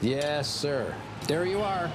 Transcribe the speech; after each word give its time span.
Yes, 0.00 0.46
sir. 0.46 0.94
There 1.26 1.44
you 1.44 1.60
are. 1.60 1.90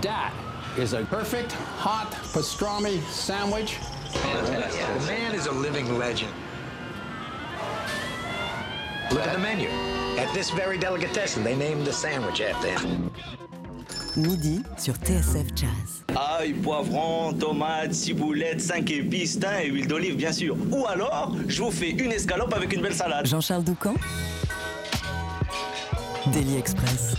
That 0.00 0.32
is 0.78 0.94
a 0.94 1.04
perfect 1.04 1.52
hot 1.52 2.10
pastrami 2.32 3.00
sandwich. 3.10 3.76
The 4.12 5.06
man 5.06 5.34
is 5.34 5.46
a 5.46 5.52
living 5.52 5.98
legend. 5.98 6.32
Look 9.10 9.20
at 9.20 9.32
the 9.34 9.38
menu. 9.38 9.68
At 10.18 10.32
this 10.32 10.50
very 10.50 10.78
delicatessen, 10.78 11.44
they 11.44 11.54
named 11.54 11.84
the 11.84 11.92
sandwich 11.92 12.40
after 12.40 12.68
him. 12.68 13.10
Midi 14.16 14.62
sur 14.78 14.94
TSF 14.94 15.54
Jazz. 15.54 16.04
Ail, 16.16 16.54
poivron, 16.54 17.38
tomates, 17.38 17.96
ciboulette, 17.96 18.60
5 18.60 18.90
épices, 18.90 19.38
thym 19.38 19.60
et 19.60 19.68
huile 19.68 19.86
d'olive, 19.86 20.16
bien 20.16 20.32
sûr. 20.32 20.56
Ou 20.70 20.86
alors, 20.86 21.34
je 21.48 21.62
vous 21.62 21.70
fais 21.70 21.90
une 21.90 22.12
escalope 22.12 22.54
avec 22.54 22.72
une 22.72 22.80
belle 22.80 22.94
salade. 22.94 23.26
Jean-Charles 23.26 23.64
Doucan 23.64 23.94
Daily 26.32 26.56
Express. 26.56 27.16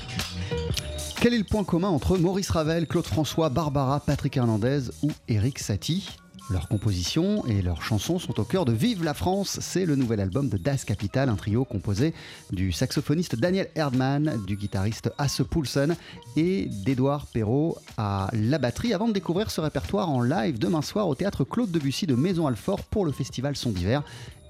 Quel 1.24 1.34
est 1.34 1.38
le 1.38 1.46
point 1.46 1.64
commun 1.64 1.88
entre 1.88 2.18
Maurice 2.18 2.50
Ravel, 2.50 2.86
Claude 2.86 3.06
François, 3.06 3.48
Barbara, 3.48 4.02
Patrick 4.02 4.36
Hernandez 4.36 4.90
ou 5.04 5.12
Eric 5.30 5.58
Satie? 5.58 6.10
Leurs 6.50 6.68
compositions 6.68 7.46
et 7.46 7.62
leurs 7.62 7.82
chansons 7.82 8.20
sont 8.20 8.42
au 8.42 8.44
cœur 8.44 8.66
de 8.66 8.74
Vive 8.74 9.06
la 9.06 9.14
France. 9.14 9.58
C'est 9.62 9.86
le 9.86 9.96
nouvel 9.96 10.20
album 10.20 10.50
de 10.50 10.58
Das 10.58 10.84
Capital, 10.84 11.30
un 11.30 11.38
trio 11.38 11.64
composé 11.64 12.14
du 12.52 12.74
saxophoniste 12.74 13.38
Daniel 13.38 13.70
Erdmann, 13.76 14.38
du 14.46 14.58
guitariste 14.58 15.14
Asse 15.18 15.44
Poulsen 15.50 15.96
et 16.36 16.68
d'Edouard 16.84 17.28
Perrault 17.28 17.78
à 17.96 18.30
la 18.34 18.58
batterie. 18.58 18.94
Avant 18.94 19.08
de 19.08 19.14
découvrir 19.14 19.50
ce 19.50 19.62
répertoire 19.62 20.10
en 20.10 20.22
live 20.22 20.60
demain 20.60 20.82
soir 20.82 21.08
au 21.08 21.16
théâtre 21.16 21.46
Claude 21.46 21.72
Debussy 21.72 22.06
de 22.06 22.16
Maison 22.16 22.48
Alfort 22.48 22.84
pour 22.84 23.06
le 23.06 23.14
festival 23.14 23.56
Son 23.56 23.70
d'hiver, 23.70 24.04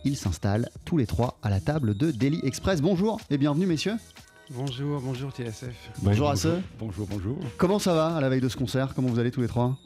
ils 0.05 0.17
s'installent 0.17 0.69
tous 0.85 0.97
les 0.97 1.05
trois 1.05 1.37
à 1.43 1.51
la 1.51 1.59
table 1.59 1.95
de 1.95 2.09
Daily 2.09 2.39
Express. 2.41 2.81
Bonjour 2.81 3.21
et 3.29 3.37
bienvenue 3.37 3.67
messieurs. 3.67 3.97
Bonjour, 4.51 4.99
bonjour 5.01 5.31
TSF. 5.31 5.73
Bonjour 6.01 6.29
Asse. 6.29 6.47
Bonjour, 6.79 7.07
bonjour. 7.09 7.37
Comment 7.57 7.79
ça 7.79 7.93
va 7.93 8.15
à 8.15 8.21
la 8.21 8.29
veille 8.29 8.41
de 8.41 8.49
ce 8.49 8.57
concert 8.57 8.93
Comment 8.93 9.07
vous 9.09 9.19
allez 9.19 9.31
tous 9.31 9.41
les 9.41 9.47
trois? 9.47 9.77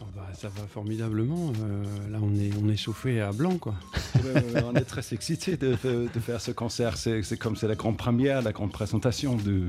Oh 0.00 0.04
bah, 0.14 0.26
ça 0.36 0.48
va 0.48 0.66
formidablement. 0.66 1.52
Euh, 1.62 1.84
là, 2.10 2.18
on 2.20 2.34
est, 2.34 2.50
on 2.62 2.68
est 2.68 2.76
chauffé 2.76 3.20
à 3.20 3.32
blanc, 3.32 3.56
quoi. 3.58 3.74
Ouais, 4.24 4.32
ouais, 4.32 4.52
ouais, 4.54 4.62
on 4.64 4.74
est 4.74 4.84
très 4.84 5.02
excités 5.12 5.56
de, 5.56 5.76
de- 5.84 6.08
de 6.12 6.20
faire 6.20 6.40
ce 6.40 6.50
concert. 6.52 6.96
C'est 6.96 7.22
c'est 7.22 7.36
comme 7.36 7.56
c'est 7.56 7.66
la 7.68 7.74
grande 7.74 7.96
première, 7.98 8.40
la 8.42 8.52
grande 8.52 8.72
présentation 8.72 9.36
de, 9.36 9.66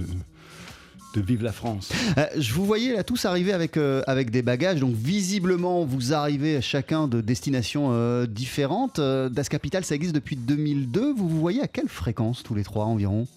de 1.16 1.22
Vive 1.22 1.44
la 1.44 1.52
France. 1.52 1.92
Euh, 2.18 2.26
je 2.38 2.54
vous 2.54 2.64
voyais 2.64 2.94
là 2.94 3.04
tous 3.04 3.26
arriver 3.26 3.52
avec, 3.54 3.76
euh, 3.76 4.02
avec 4.08 4.30
des 4.30 4.44
bagages, 4.44 4.80
donc 4.80 4.94
visiblement 4.96 5.84
vous 5.84 6.14
arrivez 6.14 6.62
chacun 6.62 7.08
de 7.08 7.20
destinations 7.22 7.90
euh, 7.92 8.28
différentes. 8.28 9.00
Euh, 9.00 9.28
das 9.30 9.46
Capital, 9.50 9.84
ça 9.84 9.96
existe 9.96 10.16
depuis 10.16 10.36
2002. 10.38 11.14
Vous 11.14 11.28
vous 11.28 11.40
voyez 11.42 11.62
à 11.62 11.68
quelle 11.68 11.90
fréquence 11.90 12.42
tous 12.44 12.56
les 12.56 12.64
trois 12.64 12.86
environ? 12.86 13.28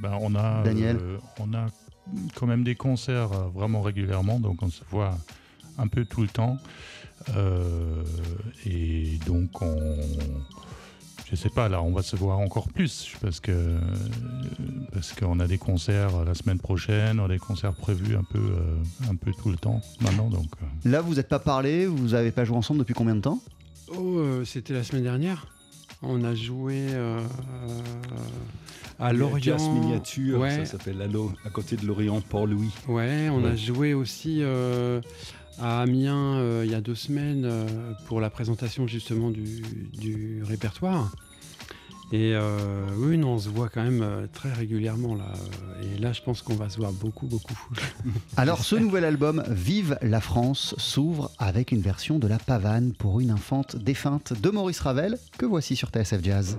Ben, 0.00 0.18
on 0.20 0.34
a, 0.34 0.62
Daniel 0.64 0.96
euh, 1.00 1.18
on 1.40 1.54
a 1.54 1.66
quand 2.34 2.46
même 2.46 2.64
des 2.64 2.74
concerts 2.74 3.32
euh, 3.32 3.48
vraiment 3.54 3.80
régulièrement, 3.82 4.38
donc 4.40 4.62
on 4.62 4.70
se 4.70 4.82
voit 4.90 5.16
un 5.78 5.86
peu 5.86 6.04
tout 6.04 6.22
le 6.22 6.28
temps. 6.28 6.56
Euh, 7.36 8.02
et 8.66 9.18
donc 9.26 9.62
on, 9.62 9.96
je 11.30 11.36
sais 11.36 11.48
pas, 11.48 11.68
là 11.68 11.80
on 11.80 11.92
va 11.92 12.02
se 12.02 12.16
voir 12.16 12.38
encore 12.38 12.68
plus 12.68 13.14
parce 13.22 13.40
que 13.40 13.78
parce 14.92 15.12
qu'on 15.12 15.40
a 15.40 15.46
des 15.46 15.56
concerts 15.56 16.24
la 16.24 16.34
semaine 16.34 16.58
prochaine, 16.58 17.20
on 17.20 17.24
a 17.24 17.28
des 17.28 17.38
concerts 17.38 17.72
prévus 17.74 18.16
un 18.16 18.24
peu 18.24 18.38
euh, 18.38 19.10
un 19.10 19.14
peu 19.14 19.32
tout 19.32 19.48
le 19.48 19.56
temps 19.56 19.80
maintenant, 20.00 20.28
donc. 20.28 20.46
Là, 20.84 21.00
vous 21.00 21.14
n'êtes 21.14 21.28
pas 21.28 21.38
parlé, 21.38 21.86
vous 21.86 22.08
n'avez 22.08 22.30
pas 22.30 22.44
joué 22.44 22.56
ensemble 22.56 22.80
depuis 22.80 22.94
combien 22.94 23.14
de 23.14 23.20
temps? 23.20 23.40
Oh, 23.88 24.18
euh, 24.18 24.44
c'était 24.44 24.74
la 24.74 24.82
semaine 24.82 25.04
dernière. 25.04 25.46
On 26.02 26.22
a 26.24 26.34
joué 26.34 26.86
euh, 26.90 27.20
à 28.98 29.12
Lorient. 29.12 29.38
Jazz 29.40 29.68
miniature, 29.68 30.40
Ouais, 30.40 30.50
ça 30.50 30.66
s'appelle 30.66 31.00
à, 31.02 31.06
à 31.46 31.50
côté 31.50 31.76
de 31.76 31.86
Lorient, 31.86 32.20
Port-Louis. 32.20 32.70
ouais, 32.88 33.28
on 33.30 33.44
a 33.44 33.56
joué 33.56 33.94
aussi 33.94 34.38
euh, 34.42 35.00
à 35.58 35.80
Amiens 35.82 36.36
euh, 36.36 36.62
il 36.64 36.70
y 36.70 36.74
a 36.74 36.80
deux 36.80 36.94
semaines 36.94 37.44
euh, 37.44 37.66
pour 38.06 38.20
la 38.20 38.30
présentation 38.30 38.86
justement 38.86 39.30
du, 39.30 39.62
du 39.98 40.42
répertoire. 40.44 41.12
Et 42.12 42.32
euh, 42.34 42.86
oui, 42.96 43.16
non, 43.18 43.34
on 43.34 43.38
se 43.38 43.48
voit 43.48 43.68
quand 43.68 43.82
même 43.82 44.02
euh, 44.02 44.26
très 44.32 44.52
régulièrement 44.52 45.14
là. 45.14 45.32
Et 45.82 45.98
là, 45.98 46.12
je 46.12 46.22
pense 46.22 46.42
qu'on 46.42 46.54
va 46.54 46.68
se 46.68 46.76
voir 46.76 46.92
beaucoup, 46.92 47.26
beaucoup. 47.26 47.54
Alors, 48.36 48.64
ce 48.64 48.76
nouvel 48.76 49.04
album, 49.04 49.42
Vive 49.48 49.98
la 50.02 50.20
France, 50.20 50.74
s'ouvre 50.78 51.30
avec 51.38 51.72
une 51.72 51.80
version 51.80 52.18
de 52.18 52.28
La 52.28 52.38
Pavane 52.38 52.92
pour 52.92 53.20
une 53.20 53.30
infante 53.30 53.76
défunte 53.76 54.32
de 54.40 54.50
Maurice 54.50 54.80
Ravel, 54.80 55.18
que 55.38 55.46
voici 55.46 55.76
sur 55.76 55.88
TSF 55.88 56.22
Jazz. 56.22 56.58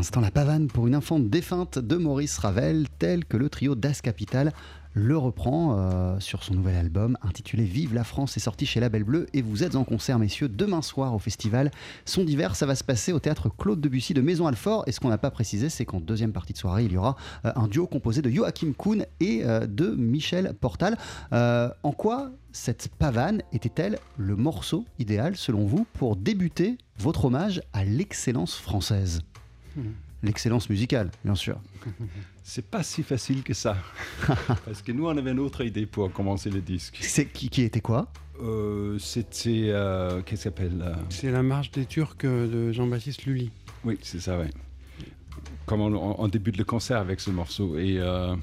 L'instant 0.00 0.22
la 0.22 0.30
pavane 0.30 0.68
pour 0.68 0.86
une 0.86 0.94
infante 0.94 1.28
défunte 1.28 1.78
de 1.78 1.96
Maurice 1.96 2.38
Ravel, 2.38 2.86
tel 2.98 3.26
que 3.26 3.36
le 3.36 3.50
trio 3.50 3.74
Das 3.74 4.00
Capital 4.00 4.54
le 4.94 5.18
reprend 5.18 5.76
euh, 5.76 6.18
sur 6.20 6.42
son 6.42 6.54
nouvel 6.54 6.74
album 6.76 7.18
intitulé 7.20 7.64
Vive 7.64 7.92
la 7.92 8.02
France, 8.02 8.34
est 8.38 8.40
sorti 8.40 8.64
chez 8.64 8.80
La 8.80 8.88
Belle 8.88 9.04
Bleue 9.04 9.26
et 9.34 9.42
vous 9.42 9.62
êtes 9.62 9.76
en 9.76 9.84
concert 9.84 10.18
messieurs 10.18 10.48
demain 10.48 10.80
soir 10.80 11.14
au 11.14 11.18
festival 11.18 11.70
Son 12.06 12.24
d'hiver, 12.24 12.56
ça 12.56 12.64
va 12.64 12.76
se 12.76 12.82
passer 12.82 13.12
au 13.12 13.18
théâtre 13.20 13.50
Claude 13.54 13.78
Debussy 13.78 14.14
de 14.14 14.22
Maison 14.22 14.46
Alfort 14.46 14.84
et 14.86 14.92
ce 14.92 15.00
qu'on 15.00 15.10
n'a 15.10 15.18
pas 15.18 15.30
précisé 15.30 15.68
c'est 15.68 15.84
qu'en 15.84 16.00
deuxième 16.00 16.32
partie 16.32 16.54
de 16.54 16.58
soirée 16.58 16.86
il 16.86 16.92
y 16.92 16.96
aura 16.96 17.16
euh, 17.44 17.52
un 17.54 17.68
duo 17.68 17.86
composé 17.86 18.22
de 18.22 18.30
Joachim 18.30 18.72
Kuhn 18.72 19.04
et 19.20 19.42
euh, 19.44 19.66
de 19.66 19.90
Michel 19.90 20.54
Portal. 20.58 20.96
En 21.30 21.92
quoi 21.92 22.30
cette 22.52 22.88
pavane 22.88 23.42
était-elle 23.52 23.98
le 24.16 24.34
morceau 24.34 24.86
idéal 24.98 25.36
selon 25.36 25.66
vous 25.66 25.86
pour 25.92 26.16
débuter 26.16 26.78
votre 26.96 27.26
hommage 27.26 27.60
à 27.74 27.84
l'excellence 27.84 28.56
française? 28.56 29.20
L'excellence 30.22 30.68
musicale, 30.68 31.10
bien 31.24 31.34
sûr. 31.34 31.58
C'est 32.42 32.64
pas 32.66 32.82
si 32.82 33.02
facile 33.02 33.42
que 33.42 33.54
ça. 33.54 33.76
Parce 34.64 34.82
que 34.82 34.92
nous, 34.92 35.06
on 35.06 35.16
avait 35.16 35.30
une 35.32 35.38
autre 35.38 35.64
idée 35.64 35.86
pour 35.86 36.12
commencer 36.12 36.50
le 36.50 36.60
disque. 36.60 36.98
C'est 37.00 37.26
qui, 37.26 37.48
qui 37.48 37.62
était 37.62 37.80
quoi? 37.80 38.12
Euh, 38.42 38.98
C'était. 38.98 39.66
euh, 39.70 40.20
Qu'est-ce 40.22 40.24
qu'il 40.26 40.38
s'appelle 40.38 40.82
euh, 40.84 40.94
C'est 41.10 41.30
la 41.30 41.42
marche 41.42 41.70
des 41.70 41.86
Turcs 41.86 42.16
de 42.22 42.72
Jean-Baptiste 42.72 43.24
Lully. 43.24 43.50
Oui, 43.84 43.98
c'est 44.02 44.20
ça, 44.20 44.38
oui. 44.38 44.46
Comme 45.66 45.80
on, 45.80 45.94
on- 45.94 46.16
on 46.20 46.28
débute 46.28 46.56
le 46.58 46.64
concert 46.64 46.98
avec 46.98 47.20
ce 47.20 47.30
morceau. 47.30 47.78
Et, 47.78 47.98
euh, 47.98 48.34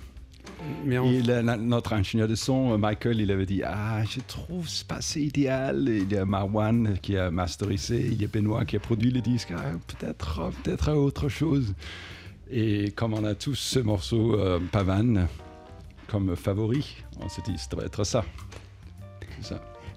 Mais 0.86 0.96
et 0.96 1.22
la- 1.22 1.42
la- 1.42 1.58
notre 1.58 1.94
ingénieur 1.94 2.28
de 2.28 2.36
son, 2.36 2.74
euh, 2.74 2.78
Michael, 2.78 3.20
il 3.22 3.32
avait 3.32 3.46
dit 3.46 3.62
Ah, 3.64 4.04
je 4.06 4.20
trouve 4.28 4.68
c'est 4.68 4.88
pas 4.88 4.96
assez 4.96 5.22
idéal. 5.22 5.88
Et 5.90 6.00
il 6.00 6.12
y 6.12 6.18
a 6.18 6.26
Marwan 6.26 6.98
qui 7.02 7.16
a 7.18 7.30
masterisé, 7.32 8.06
il 8.12 8.22
y 8.22 8.26
a 8.26 8.28
Benoît 8.28 8.66
qui 8.66 8.76
a 8.76 8.80
produit 8.80 9.12
le 9.12 9.22
disque. 9.22 9.54
Ah, 9.56 9.62
peut-être, 9.88 10.40
euh, 10.40 10.50
peut-être 10.64 10.92
autre 10.94 11.30
chose. 11.30 11.74
Et 12.50 12.92
comme 12.92 13.14
on 13.14 13.24
a 13.26 13.36
tous 13.36 13.56
ce 13.56 13.80
morceau 13.80 14.36
euh, 14.40 14.60
Pavane 14.72 15.28
comme 16.08 16.36
favori, 16.36 16.98
on 17.22 17.28
s'est 17.30 17.42
dit 17.46 17.58
Ça 17.58 17.68
doit 17.72 17.86
être 17.86 18.04
ça. 18.04 18.24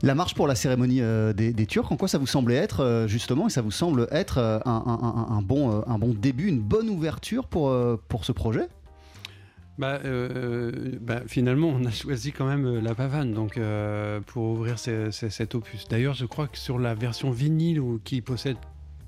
La 0.02 0.14
marche 0.14 0.35
pour 0.35 0.47
la 0.47 0.55
cérémonie 0.55 1.00
euh, 1.02 1.33
des, 1.35 1.52
des 1.52 1.67
Turcs, 1.67 1.90
en 1.93 1.97
quoi 1.97 2.09
ça 2.09 2.17
vous 2.19 2.26
semblait 2.26 2.55
être 2.57 2.81
euh, 2.81 3.07
justement 3.07 3.47
et 3.49 3.50
ça 3.50 3.61
vous 3.61 3.71
semble 3.71 4.09
être 4.11 4.38
euh, 4.38 4.59
un, 4.64 4.71
un- 4.87 5.00
un- 5.33 5.37
un 5.37 5.43
bon, 5.43 5.73
euh, 5.73 5.83
un 5.87 5.99
bon 5.99 6.14
début, 6.14 6.49
une 6.49 6.61
bonne 6.61 6.88
ouverture 6.88 7.47
pour, 7.47 7.69
euh, 7.69 7.97
pour 8.09 8.25
ce 8.25 8.33
projet? 8.33 8.67
Bah, 9.80 9.99
euh, 10.04 10.92
bah, 11.00 11.22
finalement, 11.26 11.68
on 11.68 11.82
a 11.87 11.90
choisi 11.90 12.32
quand 12.32 12.46
même 12.46 12.66
euh, 12.66 12.80
la 12.82 12.94
pavane 12.94 13.32
donc, 13.32 13.56
euh, 13.56 14.20
pour 14.26 14.44
ouvrir 14.50 14.78
ce- 14.78 15.10
ce- 15.10 15.30
cet 15.30 15.54
opus. 15.54 15.88
D'ailleurs, 15.88 16.12
je 16.12 16.26
crois 16.26 16.49
que 16.49 16.58
sur 16.58 16.78
la 16.78 16.94
version 16.94 17.30
vinyle 17.30 17.80
qui 18.04 18.20
possède 18.20 18.58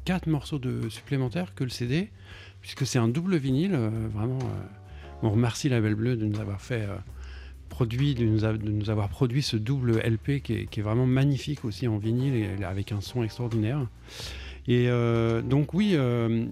quatre 0.06 0.26
morceaux 0.28 0.58
de 0.58 0.88
supplémentaires 0.88 1.54
que 1.54 1.62
le 1.64 1.68
CD, 1.68 2.08
puisque 2.62 2.86
c'est 2.86 2.98
un 2.98 3.08
double 3.08 3.36
vinyle, 3.36 3.76
vraiment, 4.14 4.38
on 5.22 5.30
remercie 5.30 5.68
la 5.68 5.78
Belle 5.82 5.94
Bleue 5.94 6.16
de 6.16 6.24
nous 6.24 6.40
avoir 6.40 6.62
fait 6.62 6.88
produit, 7.68 8.14
de 8.14 8.24
nous, 8.24 8.38
de 8.40 8.70
nous 8.70 8.88
avoir 8.88 9.10
produit 9.10 9.42
ce 9.42 9.56
double 9.58 9.98
LP 10.02 10.40
qui 10.42 10.54
est, 10.54 10.66
qui 10.66 10.80
est 10.80 10.82
vraiment 10.82 11.06
magnifique 11.06 11.66
aussi 11.66 11.86
en 11.86 11.98
vinyle 11.98 12.34
et 12.34 12.64
avec 12.64 12.92
un 12.92 13.02
son 13.02 13.22
extraordinaire. 13.22 13.86
Et 14.68 14.86
euh, 14.88 15.42
donc 15.42 15.74
oui, 15.74 15.92
euh, 15.94 16.44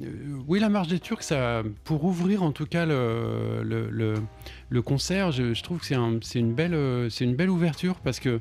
oui, 0.48 0.58
la 0.58 0.68
marche 0.68 0.88
des 0.88 0.98
Turcs, 0.98 1.22
ça, 1.22 1.62
pour 1.84 2.04
ouvrir 2.04 2.42
en 2.42 2.50
tout 2.50 2.66
cas 2.66 2.84
le, 2.84 3.62
le, 3.62 4.82
concert, 4.82 5.30
je, 5.30 5.60
trouve 5.62 5.78
que 5.78 5.86
c'est 5.86 5.94
un- 5.94 6.18
c'est 6.22 6.40
une, 6.40 6.52
belle, 6.52 6.74
euh, 6.74 7.08
une 7.20 7.36
belle 7.36 7.50
ouverture 7.50 7.96
parce 8.02 8.18
qu'il 8.18 8.40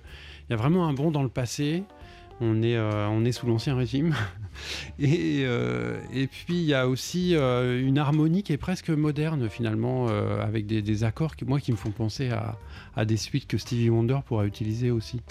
y 0.49 0.53
a 0.53 0.55
vraiment 0.55 0.87
un 0.87 0.93
bond 0.93 1.11
dans 1.11 1.23
le 1.23 1.29
passé. 1.29 1.83
On 2.41 2.63
est, 2.63 2.79
on 2.79 3.25
est 3.25 3.33
sous 3.33 3.47
l'ancien 3.47 3.75
régime. 3.75 4.15
Et, 4.99 5.41
et 5.41 6.27
puis 6.27 6.55
il 6.55 6.63
y 6.63 6.73
a 6.73 6.87
aussi 6.89 7.33
une 7.33 7.97
harmonie 7.97 8.43
qui 8.43 8.51
est 8.53 8.57
presque 8.57 8.89
moderne 8.89 9.47
finalement, 9.49 10.07
avec 10.07 10.65
des, 10.65 10.81
des 10.81 11.03
accords 11.03 11.35
qui, 11.35 11.45
moi, 11.45 11.59
qui 11.61 11.71
me 11.71 11.77
font 11.77 11.91
penser 11.91 12.29
à, 12.29 12.57
à 12.95 13.05
des 13.05 13.15
suites 13.17 13.45
que 13.47 13.57
Stevie 13.57 13.89
Wonder 13.89 14.19
pourra 14.25 14.45
utiliser 14.45 14.89
aussi. 14.91 15.21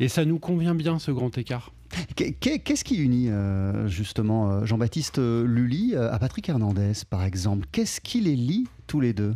Et 0.00 0.08
ça 0.08 0.24
nous 0.24 0.38
convient 0.38 0.74
bien 0.74 0.98
ce 0.98 1.10
grand 1.10 1.36
écart. 1.36 1.72
Qu'est- 2.16 2.32
qu'est- 2.32 2.58
Qu'est-ce 2.60 2.84
qui 2.84 2.96
unit 2.96 3.28
euh, 3.30 3.88
justement 3.88 4.50
euh, 4.50 4.64
Jean-Baptiste 4.64 5.18
euh, 5.18 5.44
Lully 5.44 5.96
à 5.96 6.18
Patrick 6.18 6.48
Hernandez 6.48 6.92
par 7.08 7.24
exemple? 7.24 7.66
Qu'est-ce 7.72 8.00
qui 8.00 8.20
les 8.20 8.36
lie 8.36 8.66
tous 8.86 9.00
les 9.00 9.12
deux? 9.12 9.34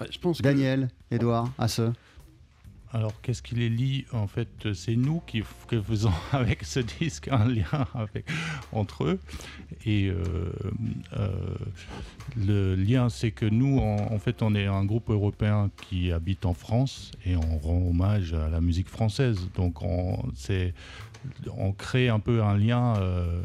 Ouais, 0.00 0.08
je 0.10 0.18
pense 0.18 0.38
que- 0.38 0.42
Daniel, 0.42 0.88
Edouard, 1.10 1.52
Asse 1.58 1.80
Alors, 2.94 3.18
qu'est-ce 3.22 3.42
qui 3.42 3.54
les 3.54 3.70
lie 3.70 4.04
En 4.12 4.26
fait, 4.26 4.74
c'est 4.74 4.96
nous 4.96 5.22
qui, 5.26 5.42
faisons 5.82 6.12
avec 6.32 6.62
ce 6.62 6.80
disque 6.80 7.28
un 7.28 7.46
lien 7.46 7.86
entre 8.72 9.04
eux. 9.04 9.20
Et 9.86 10.08
euh, 10.08 10.52
euh, 11.14 11.30
le 12.36 12.74
lien, 12.74 13.08
c'est 13.08 13.30
que 13.30 13.46
nous, 13.46 13.78
en, 13.78 14.18
fait, 14.18 14.42
on 14.42 14.54
est 14.54 14.66
un 14.66 14.84
groupe 14.84 15.08
européen 15.08 15.70
qui 15.88 16.12
habite 16.12 16.44
en 16.44 16.52
France 16.52 17.12
et 17.24 17.34
on 17.34 17.58
rend 17.58 17.78
hommage 17.88 18.34
à 18.34 18.50
la 18.50 18.60
musique 18.60 18.88
française. 18.88 19.48
Donc, 19.54 19.80
on, 19.82 20.22
crée 21.72 22.10
un 22.10 22.20
peu 22.20 22.42
un 22.42 22.58
lien 22.58 22.96
euh, 22.98 23.42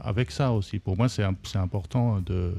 avec 0.00 0.30
ça 0.30 0.52
aussi. 0.52 0.78
Pour 0.78 0.96
moi, 0.96 1.10
c'est 1.10 1.24
important 1.56 2.22
de 2.22 2.54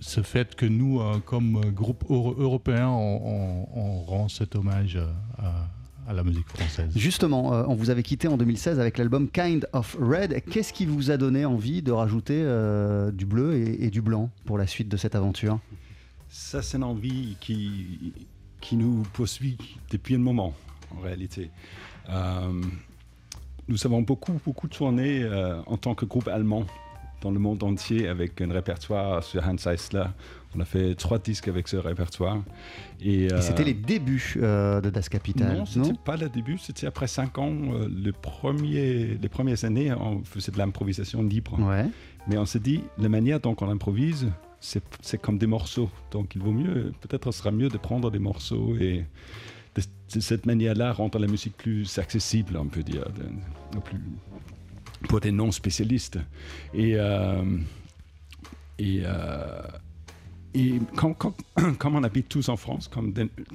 ce 0.00 0.22
fait 0.22 0.54
que 0.54 0.66
nous, 0.66 1.00
euh, 1.00 1.18
comme 1.24 1.60
groupe 1.72 2.04
euro- 2.10 2.34
européen, 2.38 2.88
on, 2.88 3.20
on- 3.24 3.68
on 3.74 4.02
rend 4.02 4.28
cet 4.28 4.56
hommage 4.56 4.96
euh, 4.96 5.06
à, 5.38 6.10
à 6.10 6.12
la 6.12 6.22
musique 6.24 6.48
française. 6.48 6.90
Justement, 6.96 7.54
euh, 7.54 7.64
on 7.68 7.74
vous 7.74 7.90
avait 7.90 8.02
quitté 8.02 8.28
en 8.28 8.36
2016 8.36 8.80
avec 8.80 8.98
l'album 8.98 9.28
Kind 9.28 9.66
of 9.72 9.96
Red. 10.00 10.42
Qu'est-ce 10.50 10.72
qui 10.72 10.86
vous 10.86 11.10
a 11.10 11.16
donné 11.16 11.44
envie 11.44 11.82
de 11.82 11.92
rajouter 11.92 12.40
euh, 12.42 13.10
du 13.10 13.26
bleu 13.26 13.54
et, 13.54 13.84
et 13.84 13.90
du 13.90 14.00
blanc 14.02 14.30
pour 14.44 14.58
la 14.58 14.66
suite 14.66 14.88
de 14.88 14.96
cette 14.96 15.14
aventure? 15.14 15.58
Ça, 16.28 16.62
c'est 16.62 16.76
une 16.78 16.84
envie 16.84 17.36
qui, 17.40 18.12
qui 18.60 18.76
nous 18.76 19.02
poursuit 19.12 19.56
depuis 19.90 20.14
un 20.16 20.18
moment, 20.18 20.52
en 20.96 21.00
réalité. 21.00 21.50
Euh, 22.10 22.60
nous 23.68 23.86
avons 23.86 24.02
beaucoup, 24.02 24.38
beaucoup 24.44 24.68
tourné 24.68 25.22
euh, 25.22 25.60
en 25.66 25.76
tant 25.76 25.94
que 25.94 26.04
groupe 26.04 26.28
allemand 26.28 26.64
dans 27.24 27.30
le 27.32 27.40
monde 27.40 27.62
entier 27.64 28.06
avec 28.06 28.40
un 28.42 28.52
répertoire 28.52 29.24
sur 29.24 29.42
Hans 29.48 29.56
Eisler. 29.70 30.04
On 30.54 30.60
a 30.60 30.64
fait 30.64 30.94
trois 30.94 31.18
disques 31.18 31.48
avec 31.48 31.66
ce 31.66 31.76
répertoire. 31.76 32.38
Et, 33.00 33.24
Et 33.24 33.32
euh, 33.32 33.40
C'était 33.40 33.64
les 33.64 33.74
débuts 33.74 34.34
euh, 34.36 34.80
de 34.80 34.90
Das 34.90 35.08
Kapital, 35.08 35.56
Non, 35.58 35.64
c'était 35.66 35.94
pas 36.04 36.16
le 36.16 36.28
début, 36.28 36.58
c'était 36.58 36.86
après 36.86 37.08
cinq 37.08 37.38
ans. 37.38 37.50
euh, 37.72 37.88
le 37.88 38.12
premier, 38.12 39.18
les 39.20 39.28
premières 39.28 39.64
années, 39.64 39.92
on 39.92 40.22
faisait 40.22 40.52
de 40.52 40.58
l'improvisation 40.58 41.22
libre. 41.22 41.58
Ouais. 41.58 41.86
Mais 42.28 42.36
on 42.38 42.44
s'est 42.46 42.60
dit, 42.60 42.82
la 42.98 43.08
manière 43.08 43.40
dont 43.40 43.56
on 43.60 43.68
improvise, 43.70 44.30
c'est 44.60 44.84
c'est 45.00 45.20
comme 45.20 45.38
des 45.38 45.46
morceaux. 45.48 45.90
Donc 46.12 46.34
il 46.36 46.42
vaut 46.42 46.52
mieux, 46.52 46.92
peut-être 47.00 47.32
ce 47.32 47.38
sera 47.38 47.50
mieux 47.50 47.68
de 47.70 47.78
prendre 47.78 48.10
des 48.10 48.18
morceaux 48.20 48.76
et 48.78 49.04
de, 49.74 49.82
de 50.14 50.20
cette 50.20 50.46
manière-là 50.46 50.92
rendre 50.92 51.18
la 51.18 51.26
musique 51.26 51.56
plus 51.56 51.98
accessible, 51.98 52.56
on 52.58 52.66
peut 52.66 52.82
dire, 52.84 53.06
de- 53.18 53.76
de 53.76 53.80
plus, 53.82 53.98
pour 55.08 55.20
des 55.20 55.32
non-spécialistes. 55.32 56.18
Et, 56.72 56.94
euh, 56.96 57.42
et, 58.78 59.02
euh, 59.04 59.62
et 60.54 60.78
comme, 60.96 61.14
comme- 61.14 61.34
comme 61.78 61.96
on 61.96 62.02
habite 62.02 62.28
tous 62.28 62.48
en 62.48 62.56
France, 62.56 62.88
comme, 62.88 63.12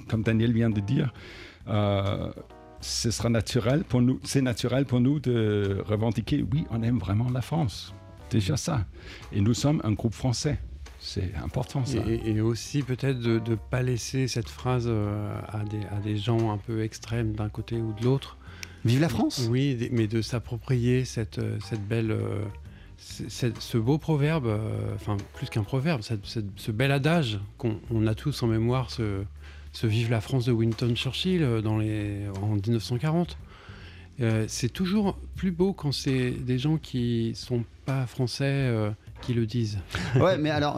comme 0.07 0.23
Daniel 0.23 0.53
vient 0.53 0.69
de 0.69 0.79
dire, 0.79 1.13
euh, 1.67 2.31
ce 2.81 3.11
sera 3.11 3.29
naturel 3.29 3.83
pour 3.83 4.01
nous, 4.01 4.19
c'est 4.23 4.41
naturel 4.41 4.85
pour 4.85 4.99
nous 5.01 5.19
de 5.19 5.81
revendiquer, 5.85 6.45
oui, 6.51 6.65
on 6.71 6.81
aime 6.83 6.99
vraiment 6.99 7.29
la 7.29 7.41
France. 7.41 7.93
Déjà 8.29 8.57
ça. 8.57 8.85
Et 9.33 9.41
nous 9.41 9.53
sommes 9.53 9.81
un 9.83 9.91
groupe 9.93 10.13
français. 10.13 10.59
C'est 11.01 11.33
important 11.41 11.85
ça. 11.85 11.97
Et, 12.07 12.41
aussi 12.41 12.83
peut-être 12.83 13.19
de 13.19 13.39
ne 13.39 13.55
pas 13.55 13.81
laisser 13.81 14.27
cette 14.27 14.49
phrase 14.49 14.87
à, 14.87 15.63
des, 15.63 15.79
à 15.85 15.99
des 16.03 16.17
gens 16.17 16.51
un 16.51 16.57
peu 16.57 16.83
extrêmes 16.83 17.33
d'un 17.33 17.47
côté 17.49 17.77
ou 17.77 17.93
de 17.93 18.03
l'autre. 18.03 18.37
Vive 18.85 19.01
la 19.01 19.09
France 19.09 19.47
Oui, 19.49 19.89
mais 19.91 20.07
de 20.07 20.21
s'approprier 20.21 21.05
cette, 21.05 21.39
euh, 21.39 21.57
cette 21.61 21.85
belle, 21.87 22.11
euh, 22.11 22.43
cette- 22.97 23.61
ce 23.61 23.77
beau 23.77 23.97
proverbe, 23.97 24.45
euh, 24.47 24.59
enfin 24.95 25.17
plus 25.35 25.49
qu'un 25.49 25.63
proverbe, 25.63 26.01
cette- 26.01 26.25
cette- 26.25 26.45
ce 26.57 26.71
bel 26.71 26.91
adage 26.91 27.39
qu'on 27.57 27.79
on 27.91 28.07
a 28.07 28.15
tous 28.15 28.41
en 28.43 28.47
mémoire, 28.47 28.89
ce, 28.91 29.23
ce 29.73 29.85
Vive 29.87 30.09
la 30.09 30.21
France 30.21 30.45
de 30.45 30.51
Winston 30.51 30.93
Churchill 30.95 31.61
dans 31.63 31.77
les, 31.77 32.27
en 32.41 32.55
1940. 32.55 33.37
Euh, 34.21 34.45
c'est 34.49 34.67
toujours 34.69 35.17
plus 35.37 35.51
beau 35.51 35.71
quand 35.71 35.93
c'est 35.93 36.31
des 36.31 36.57
gens 36.59 36.77
qui 36.77 37.31
sont 37.35 37.63
pas 37.85 38.05
français 38.05 38.43
euh, 38.45 38.91
qui 39.21 39.33
le 39.33 39.45
disent. 39.45 39.77
Ouais, 40.15 40.37
mais 40.39 40.49
alors, 40.49 40.75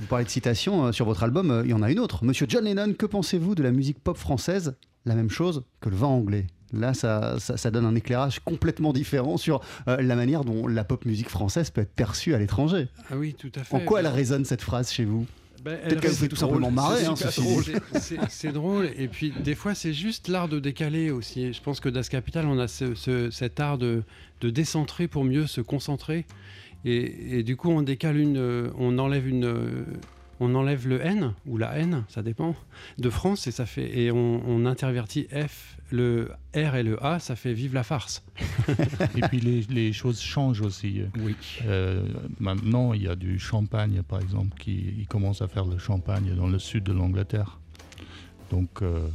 vous 0.00 0.06
parlez 0.06 0.24
de 0.24 0.30
citation 0.30 0.90
sur 0.92 1.04
votre 1.04 1.22
album, 1.22 1.62
il 1.64 1.70
y 1.70 1.74
en 1.74 1.82
a 1.82 1.90
une 1.90 1.98
autre. 1.98 2.24
Monsieur 2.24 2.46
John 2.48 2.64
Lennon, 2.64 2.94
que 2.94 3.04
pensez-vous 3.06 3.54
de 3.54 3.62
la 3.62 3.72
musique 3.72 3.98
pop 3.98 4.16
française? 4.16 4.74
La 5.04 5.14
même 5.14 5.30
chose 5.30 5.64
que 5.80 5.88
le 5.90 5.96
vent 5.96 6.14
anglais. 6.14 6.46
Là, 6.72 6.92
ça, 6.94 7.36
ça, 7.38 7.56
ça 7.56 7.70
donne 7.70 7.86
un 7.86 7.94
éclairage 7.94 8.40
complètement 8.40 8.92
différent 8.92 9.36
sur 9.38 9.60
euh, 9.88 10.02
la 10.02 10.16
manière 10.16 10.44
dont 10.44 10.66
la 10.66 10.84
pop 10.84 11.04
musique 11.06 11.30
française 11.30 11.70
peut 11.70 11.80
être 11.80 11.94
perçue 11.94 12.34
à 12.34 12.38
l'étranger. 12.38 12.88
Ah 13.10 13.16
oui, 13.16 13.34
tout 13.34 13.50
à 13.54 13.64
fait. 13.64 13.74
En 13.74 13.80
quoi 13.80 14.00
elle 14.00 14.06
résonne 14.06 14.44
cette 14.44 14.62
phrase 14.62 14.90
chez 14.92 15.04
vous? 15.04 15.26
Ben, 15.64 15.76
Peut-être 15.80 16.00
qu'elle 16.00 16.10
vous 16.12 16.16
fait 16.16 16.28
tout 16.28 16.36
simplement 16.36 16.70
marrer, 16.70 17.04
hein, 17.06 17.14
C'est 17.16 17.40
drôle. 17.40 17.64
C'est- 18.00 18.18
C'est 18.28 18.52
drôle. 18.52 18.90
Et 18.96 19.08
puis, 19.08 19.32
des 19.42 19.54
fois, 19.56 19.74
c'est 19.74 19.92
juste 19.92 20.28
l'art 20.28 20.48
de 20.48 20.60
décaler 20.60 21.10
aussi. 21.10 21.52
Je 21.52 21.60
pense 21.62 21.80
que 21.80 21.88
Das 21.88 22.08
Capital, 22.08 22.46
on 22.46 22.58
a 22.60 22.68
ce- 22.68 22.94
ce- 22.94 23.30
cet 23.30 23.58
art 23.58 23.76
de, 23.78 24.02
de 24.40 24.50
décentrer 24.50 25.08
pour 25.08 25.24
mieux 25.24 25.46
se 25.48 25.60
concentrer. 25.60 26.26
Et, 26.84 27.38
et 27.38 27.42
du 27.42 27.56
coup, 27.56 27.70
on 27.70 27.82
décale 27.82 28.18
une. 28.18 28.36
euh, 28.36 28.70
On 28.78 28.98
enlève 28.98 29.26
une. 29.26 29.44
euh, 29.46 29.84
On 30.38 30.54
enlève 30.54 30.86
le 30.86 31.00
N 31.04 31.32
ou 31.46 31.56
la 31.58 31.76
N, 31.78 32.04
ça 32.08 32.22
dépend, 32.22 32.54
de 32.98 33.10
France 33.10 33.48
et 33.48 33.50
ça 33.50 33.66
fait 33.66 33.98
et 33.98 34.12
on, 34.12 34.40
on 34.46 34.66
intervertit 34.66 35.26
F, 35.32 35.77
le 35.90 36.30
R 36.54 36.76
et 36.76 36.82
le 36.82 37.02
A, 37.04 37.18
ça 37.18 37.36
fait 37.36 37.52
vive 37.52 37.74
la 37.74 37.82
farce. 37.82 38.24
Et 39.16 39.20
puis 39.22 39.40
les, 39.40 39.62
les 39.62 39.92
choses 39.92 40.20
changent 40.20 40.60
aussi. 40.60 41.02
Oui. 41.18 41.36
Euh, 41.66 42.06
maintenant, 42.40 42.92
il 42.92 43.02
y 43.02 43.08
a 43.08 43.16
du 43.16 43.38
champagne, 43.38 44.02
par 44.02 44.20
exemple, 44.20 44.56
qui 44.58 45.06
commence 45.08 45.42
à 45.42 45.48
faire 45.48 45.64
le 45.64 45.78
champagne 45.78 46.34
dans 46.34 46.48
le 46.48 46.58
sud 46.58 46.84
de 46.84 46.92
l'Angleterre. 46.92 47.58
Donc, 48.50 48.82
euh, 48.82 49.08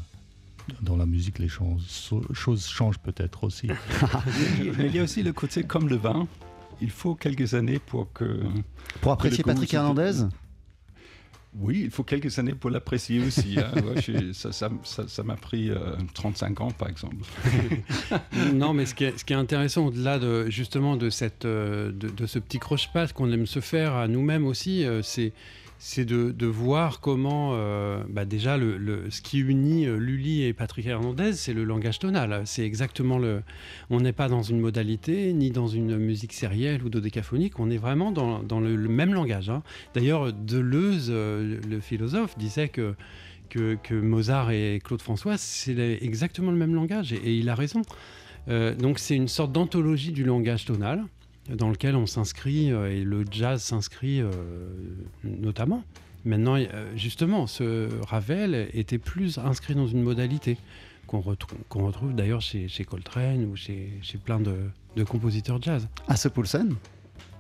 dans 0.82 0.98
la 0.98 1.06
musique, 1.06 1.40
les 1.40 1.48
choses, 1.48 2.12
choses 2.34 2.68
changent 2.68 3.00
peut-être 3.00 3.44
aussi. 3.44 3.68
Mais 4.78 4.88
il 4.88 4.96
y 4.96 5.00
a 5.00 5.04
aussi 5.04 5.24
le 5.24 5.34
côté 5.34 5.64
comme 5.64 5.90
le 5.90 5.98
vin. 5.98 6.28
Il 6.82 6.90
faut 6.90 7.16
quelques 7.16 7.54
années 7.54 7.80
pour 7.80 8.12
que. 8.14 8.42
Pour 9.02 9.12
apprécier 9.12 9.44
Patrick 9.44 9.74
Hernandez? 9.74 10.26
Oui, 11.60 11.82
il 11.86 11.92
faut 11.92 12.04
quelques 12.04 12.40
années 12.40 12.54
pour 12.54 12.70
l'apprécier 12.72 13.20
aussi. 13.24 13.58
hein. 13.60 13.72
Ouais, 13.84 14.34
ça 14.34 14.52
ça- 14.52 14.70
ça- 14.84 15.08
ça 15.08 15.24
m'a 15.24 15.36
pris 15.36 15.70
euh, 15.70 15.96
35 16.14 16.62
ans, 16.62 16.72
par 16.72 16.90
exemple. 16.90 17.18
non, 18.54 18.74
mais 18.74 18.86
ce 18.86 18.96
qui 18.96 19.04
est, 19.04 19.18
ce 19.18 19.24
qui 19.26 19.34
est 19.34 19.38
intéressant 19.38 19.86
au-delà 19.88 20.20
de 20.20 20.50
justement 20.50 20.96
de 20.96 21.10
cette 21.10 21.46
euh, 21.46 21.92
de, 21.92 22.10
de 22.10 22.26
ce 22.26 22.40
petit 22.40 22.60
croche-patte 22.60 23.14
qu'on 23.14 23.32
aime 23.32 23.46
se 23.46 23.60
faire 23.60 23.94
à 23.94 24.08
nous-mêmes 24.08 24.46
aussi, 24.46 24.84
euh, 24.86 25.02
c'est 25.04 25.34
c'est 25.86 26.06
de, 26.06 26.46
voir 26.46 27.02
comment 27.02 27.52
euh, 27.56 28.06
bah 28.08 28.24
déjà 28.24 28.56
le, 28.56 29.10
ce 29.10 29.22
qui 29.22 29.40
unit 29.40 29.86
euh, 29.86 29.98
Lully 29.98 30.44
et 30.44 30.54
Patrick 30.54 30.86
Hernandez, 30.86 31.34
c'est 31.34 31.52
le 31.52 31.66
langage 31.66 32.00
tonal. 32.00 32.44
C'est 32.46 32.66
exactement 32.66 33.18
le. 33.18 33.44
On 33.90 34.00
n'est 34.00 34.14
pas 34.14 34.30
dans 34.30 34.44
une 34.44 34.62
modalité 34.62 35.34
ni 35.34 35.52
dans 35.52 35.68
une 35.68 35.98
musique 35.98 36.32
sérielle 36.32 36.84
ou 36.84 36.90
dodécaphonique. 36.90 37.60
On 37.60 37.70
est 37.70 37.78
vraiment 37.78 38.14
dans, 38.14 38.40
le, 38.62 38.78
même 38.88 39.14
langage. 39.14 39.50
hein. 39.50 39.62
D'ailleurs, 39.94 40.32
Deleuze, 40.32 41.10
euh, 41.10 41.60
le 41.70 41.80
philosophe, 41.82 42.38
disait 42.38 42.70
que 42.70 42.96
que, 43.50 43.94
Mozart 43.94 44.52
et 44.52 44.80
Claude 44.84 45.02
François, 45.02 45.38
c'est 45.38 45.78
exactement 46.02 46.50
le 46.50 46.58
même 46.58 46.74
langage, 46.74 47.14
et, 47.14 47.36
il 47.36 47.50
a 47.50 47.56
raison. 47.56 47.84
Donc 48.48 48.98
c'est 48.98 49.16
une 49.16 49.28
sorte 49.28 49.52
d'anthologie 49.52 50.12
du 50.12 50.24
langage 50.24 50.66
tonal, 50.66 51.04
dans 51.50 51.70
lequel 51.70 51.96
on 51.96 52.06
s'inscrit, 52.06 52.72
euh, 52.72 52.90
et 52.92 53.04
le 53.04 53.26
jazz 53.30 53.62
s'inscrit 53.62 54.22
euh, 54.22 54.32
notamment. 55.24 55.84
Maintenant, 56.26 56.56
euh, 56.56 56.92
justement, 56.96 57.48
ce 57.48 57.90
Ravel 58.06 58.70
était 58.74 58.98
plus 58.98 59.38
inscrit 59.38 59.76
dans 59.76 59.88
une 59.88 60.02
modalité 60.02 60.58
qu'on 61.06 61.20
retrou- 61.20 61.58
qu'on 61.68 61.86
retrouve 61.86 62.14
d'ailleurs 62.14 62.42
chez, 62.42 62.70
chez 62.70 62.86
Coltrane 62.86 63.44
ou 63.46 63.58
chez, 63.58 64.00
chez 64.02 64.18
plein 64.18 64.40
de, 64.40 64.56
de 64.96 65.04
compositeurs 65.04 65.62
jazz. 65.62 65.88
À 66.08 66.16
ce 66.16 66.30
Poulsen 66.30 66.76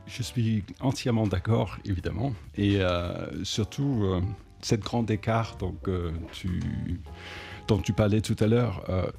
Je 0.06 0.22
suis 0.22 0.64
entièrement 0.82 1.28
d'accord, 1.28 1.78
évidemment. 1.86 2.34
Et 2.58 2.82
euh, 2.82 3.44
surtout, 3.46 4.02
euh, 4.04 4.20
cette 4.62 4.82
grande 4.82 5.10
écart 5.10 5.56
donc, 5.58 5.88
euh, 5.88 6.12
tu, 6.34 6.60
dont 7.70 7.78
tu 7.78 7.94
parlais 7.94 8.20
tout 8.20 8.36
à 8.42 8.48
l'heure, 8.48 8.84
euh, 8.90 9.10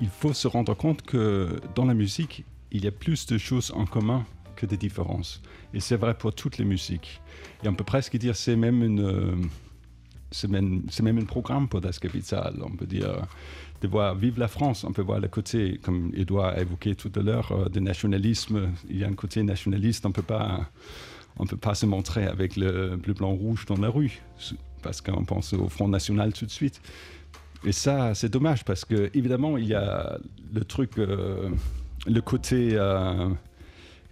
il 0.00 0.08
faut 0.08 0.32
se 0.32 0.48
rendre 0.48 0.74
compte 0.74 1.02
que 1.02 1.60
dans 1.76 1.84
la 1.84 1.94
musique, 1.94 2.44
il 2.72 2.84
y 2.84 2.88
a 2.88 2.92
plus 2.92 3.26
de 3.26 3.38
choses 3.38 3.72
en 3.74 3.86
commun 3.86 4.24
que 4.56 4.66
de 4.66 4.76
différences. 4.76 5.42
Et 5.74 5.80
c'est 5.80 5.96
vrai 5.96 6.14
pour 6.14 6.34
toutes 6.34 6.58
les 6.58 6.64
musiques. 6.64 7.20
Et 7.62 7.68
on 7.68 7.74
peut 7.74 7.84
presque 7.84 8.16
dire 8.16 8.36
c'est 8.36 8.56
même 8.56 8.82
une... 8.82 9.00
euh, 9.00 9.36
c'est 10.32 10.50
même, 10.50 10.82
un 11.18 11.24
programme 11.24 11.68
pour 11.68 11.80
Das 11.80 11.98
Kapital. 12.00 12.56
On 12.60 12.70
peut 12.70 12.86
dire 12.86 13.22
de 13.80 13.88
voir 13.88 14.14
Vive 14.14 14.38
la 14.38 14.48
France. 14.48 14.84
On 14.84 14.92
peut 14.92 15.02
voir 15.02 15.20
le 15.20 15.28
côté, 15.28 15.78
comme 15.82 16.10
Edouard 16.14 16.54
a 16.54 16.60
évoqué 16.60 16.94
tout 16.94 17.12
à 17.14 17.20
l'heure, 17.20 17.52
euh, 17.52 17.68
de 17.68 17.80
nationalisme. 17.80 18.72
Il 18.88 18.98
y 18.98 19.04
a 19.04 19.08
un 19.08 19.14
côté 19.14 19.42
nationaliste. 19.42 20.04
On 20.04 20.12
peut 20.12 20.22
pas, 20.22 20.68
on 21.38 21.46
peut 21.46 21.56
pas 21.56 21.74
se 21.74 21.86
montrer 21.86 22.26
avec 22.26 22.56
le 22.56 22.96
bleu, 22.96 23.14
blanc, 23.14 23.32
rouge 23.32 23.66
dans 23.66 23.76
la 23.76 23.88
rue 23.88 24.20
parce 24.82 25.00
qu'on 25.00 25.24
pense 25.24 25.52
au 25.52 25.68
Front 25.68 25.88
National 25.88 26.32
tout 26.32 26.46
de 26.46 26.50
suite. 26.50 26.80
Et 27.64 27.72
ça, 27.72 28.14
c'est 28.14 28.28
dommage 28.28 28.64
parce 28.64 28.84
que 28.84 29.10
évidemment, 29.14 29.56
il 29.56 29.66
y 29.66 29.74
a 29.74 30.18
le 30.52 30.64
truc, 30.64 30.98
euh, 30.98 31.50
le 32.06 32.20
côté, 32.20 32.70
euh, 32.72 33.28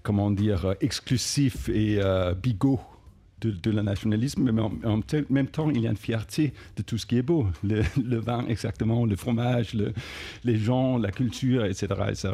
comment 0.03 0.31
dire, 0.31 0.65
euh, 0.67 0.75
exclusif 0.81 1.69
et 1.69 1.99
euh, 2.01 2.35
bigot 2.35 2.81
de, 3.41 3.51
de 3.51 3.71
le 3.71 3.83
nationalisme, 3.83 4.51
mais 4.51 4.63
en, 4.63 5.01
même 5.31 5.47
temps, 5.49 5.71
il 5.71 5.81
y 5.81 5.87
a 5.87 5.91
une 5.91 5.97
fierté 5.97 6.53
de 6.77 6.83
tout 6.83 6.99
ce 6.99 7.07
qui 7.07 7.19
est 7.19 7.23
beau. 7.23 7.47
Le, 7.63 7.83
le 8.03 8.19
vin, 8.19 8.47
exactement, 8.49 9.05
le 9.05 9.17
fromage, 9.17 9.75
le- 9.75 9.93
les 10.45 10.57
gens, 10.57 10.99
la 10.99 11.11
culture, 11.11 11.65
etc., 11.65 11.87
etc. 12.09 12.29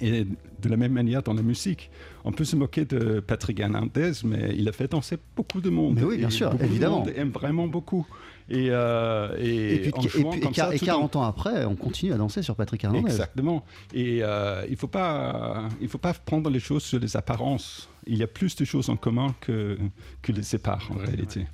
Et 0.00 0.24
de 0.24 0.68
la 0.68 0.76
même 0.76 0.92
manière 0.92 1.22
dans 1.22 1.34
la 1.34 1.42
musique. 1.42 1.90
On 2.24 2.32
peut 2.32 2.44
se 2.44 2.56
moquer 2.56 2.84
de 2.84 3.20
Patrick 3.20 3.58
Hernandez, 3.60 4.12
mais 4.24 4.54
il 4.56 4.68
a 4.68 4.72
fait 4.72 4.90
danser 4.90 5.18
beaucoup 5.36 5.60
de 5.60 5.68
monde. 5.68 5.96
Mais 5.96 6.04
oui, 6.04 6.16
bien 6.18 6.30
sûr, 6.30 6.54
évidemment. 6.62 7.00
monde 7.00 7.12
aime 7.16 7.30
vraiment 7.30 7.66
beaucoup. 7.66 8.06
Et, 8.52 8.66
euh, 8.70 9.36
et, 9.38 9.74
Et, 9.74 9.78
puis, 9.78 9.92
en 9.94 10.02
et, 10.02 10.08
jouant 10.08 10.30
puis- 10.32 10.40
comme 10.40 10.50
et 10.50 10.54
ça, 10.54 10.66
quar- 10.70 10.74
et 10.74 10.78
tout 10.78 10.84
en- 10.84 10.86
40 10.86 11.16
ans 11.16 11.22
après, 11.22 11.64
on 11.64 11.76
continue 11.76 12.12
à 12.12 12.16
danser 12.16 12.42
sur 12.42 12.56
Patrick 12.56 12.82
Hernandez. 12.82 13.06
Exactement. 13.06 13.64
Et 13.94 14.18
euh, 14.24 14.64
il 14.66 14.72
ne 14.72 14.76
faut, 14.76 14.88
pas- 14.88 15.68
il 15.80 15.88
faut 15.88 15.98
pas 15.98 16.12
prendre 16.14 16.50
les 16.50 16.58
choses 16.60 16.82
sur 16.82 16.98
les 16.98 17.16
apparences. 17.16 17.88
Il 18.08 18.18
y 18.18 18.22
a 18.24 18.26
plus 18.26 18.56
de 18.56 18.64
choses 18.64 18.90
en 18.90 18.96
commun 18.96 19.34
que, 19.40 19.78
que 20.20 20.32
les 20.32 20.42
séparent 20.42 20.88
en 20.90 20.98
réalité. 20.98 21.46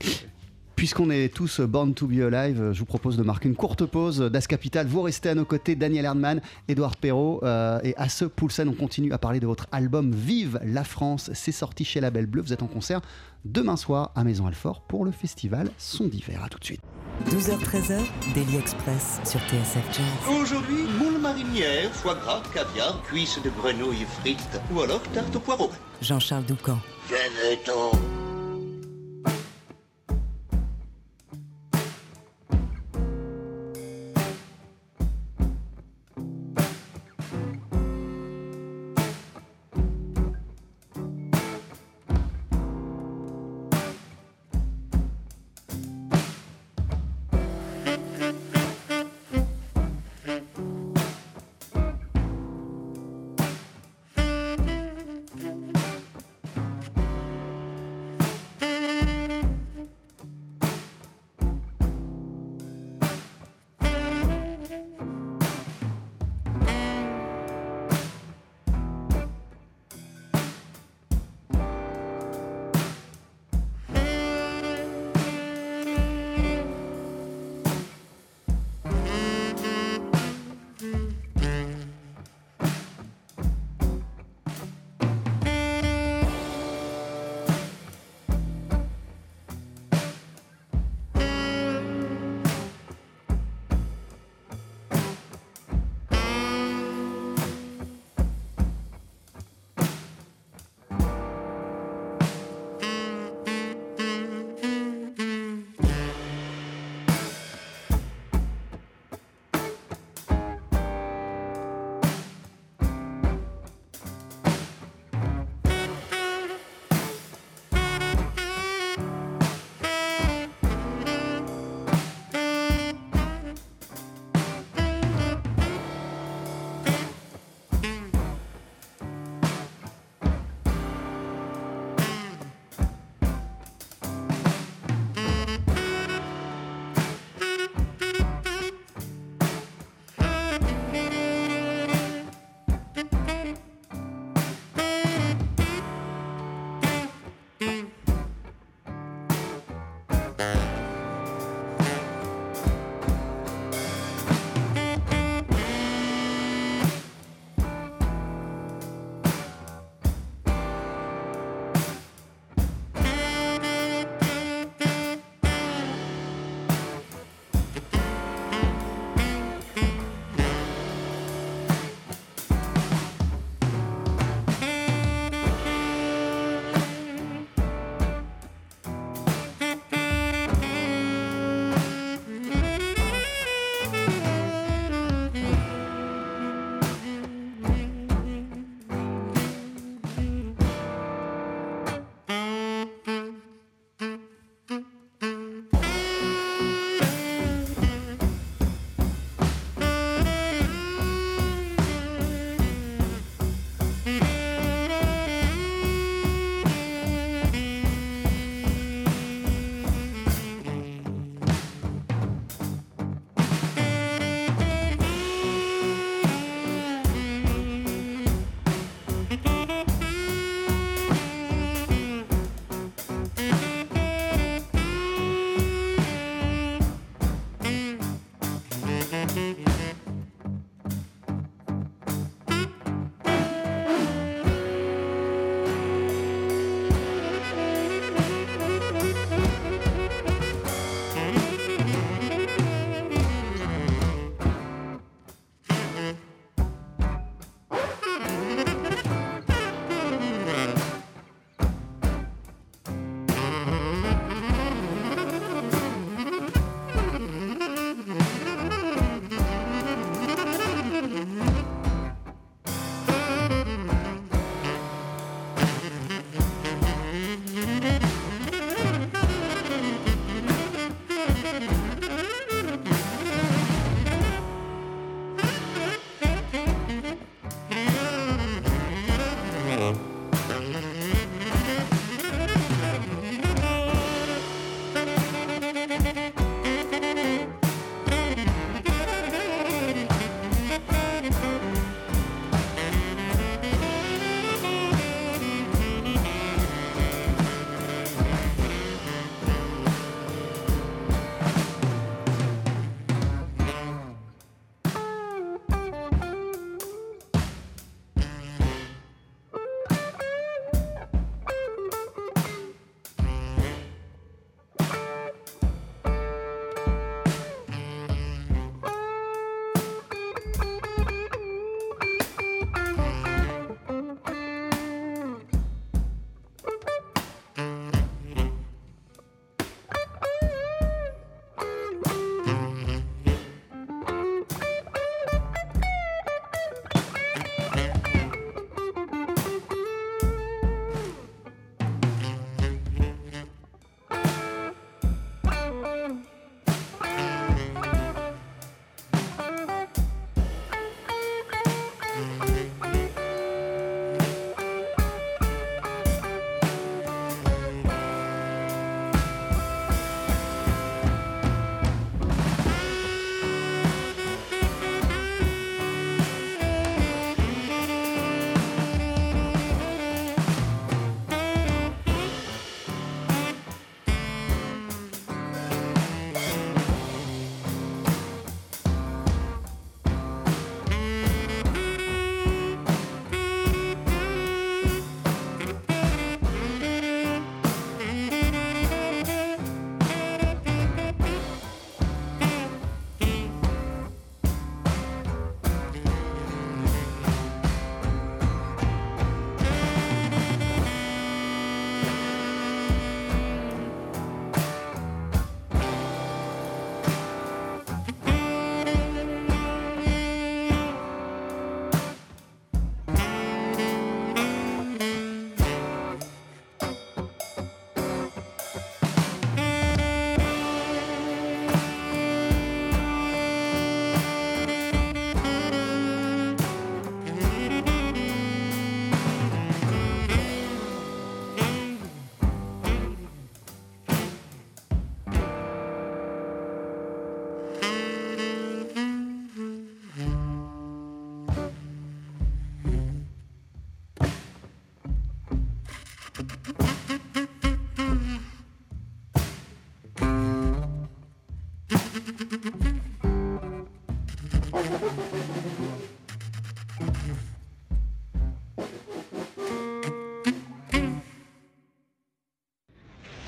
Puisqu'on 0.76 1.08
est 1.08 1.34
tous 1.34 1.60
born 1.60 1.94
to 1.94 2.06
be 2.06 2.20
alive, 2.20 2.72
je 2.72 2.78
vous 2.78 2.84
propose 2.84 3.16
de 3.16 3.22
marquer 3.22 3.48
une 3.48 3.56
courte 3.56 3.86
pause. 3.86 4.20
Das 4.20 4.42
Capital, 4.46 4.86
vous 4.86 5.00
restez 5.00 5.30
à 5.30 5.34
nos 5.34 5.46
côtés, 5.46 5.74
Daniel 5.74 6.04
Erdmann, 6.04 6.42
Édouard 6.68 6.96
Perrault 6.96 7.40
euh, 7.44 7.80
et 7.82 7.96
à 7.96 8.10
ce 8.10 8.26
Poulsen, 8.26 8.68
on 8.68 8.74
continue 8.74 9.10
à 9.14 9.18
parler 9.18 9.40
de 9.40 9.46
votre 9.46 9.66
album 9.72 10.12
Vive 10.14 10.60
la 10.62 10.84
France. 10.84 11.30
C'est 11.32 11.50
sorti 11.50 11.86
chez 11.86 12.00
Label 12.00 12.26
Bleu. 12.26 12.42
Vous 12.42 12.52
êtes 12.52 12.62
en 12.62 12.66
concert 12.66 13.00
demain 13.46 13.76
soir 13.76 14.12
à 14.14 14.22
Maison 14.22 14.46
Alfort 14.46 14.82
pour 14.82 15.06
le 15.06 15.12
festival 15.12 15.70
Son 15.78 16.08
d'hiver. 16.08 16.44
À 16.44 16.50
tout 16.50 16.58
de 16.58 16.64
suite. 16.64 16.82
12h-13h, 17.30 17.98
Daily 18.34 18.56
Express 18.58 19.20
sur 19.24 19.40
TSF 19.40 19.82
Jazz. 19.96 20.38
Aujourd'hui, 20.42 20.82
moule 20.98 21.18
marinière, 21.22 21.90
foie 21.92 22.16
gras, 22.16 22.42
caviar, 22.52 23.02
cuisses 23.04 23.40
de 23.42 23.48
grenouille 23.48 24.04
frites 24.20 24.60
ou 24.74 24.82
alors 24.82 25.00
tarte 25.14 25.34
au 25.34 25.40
poireau. 25.40 25.70
Jean-Charles 26.02 26.44
Doucan. 26.44 26.78
Venez-t'en. 27.08 28.25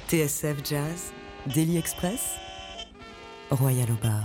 TSF 0.09 0.65
Jazz, 0.65 1.13
Daily 1.55 1.77
Express, 1.77 2.39
Royal 3.51 3.91
au. 3.91 4.25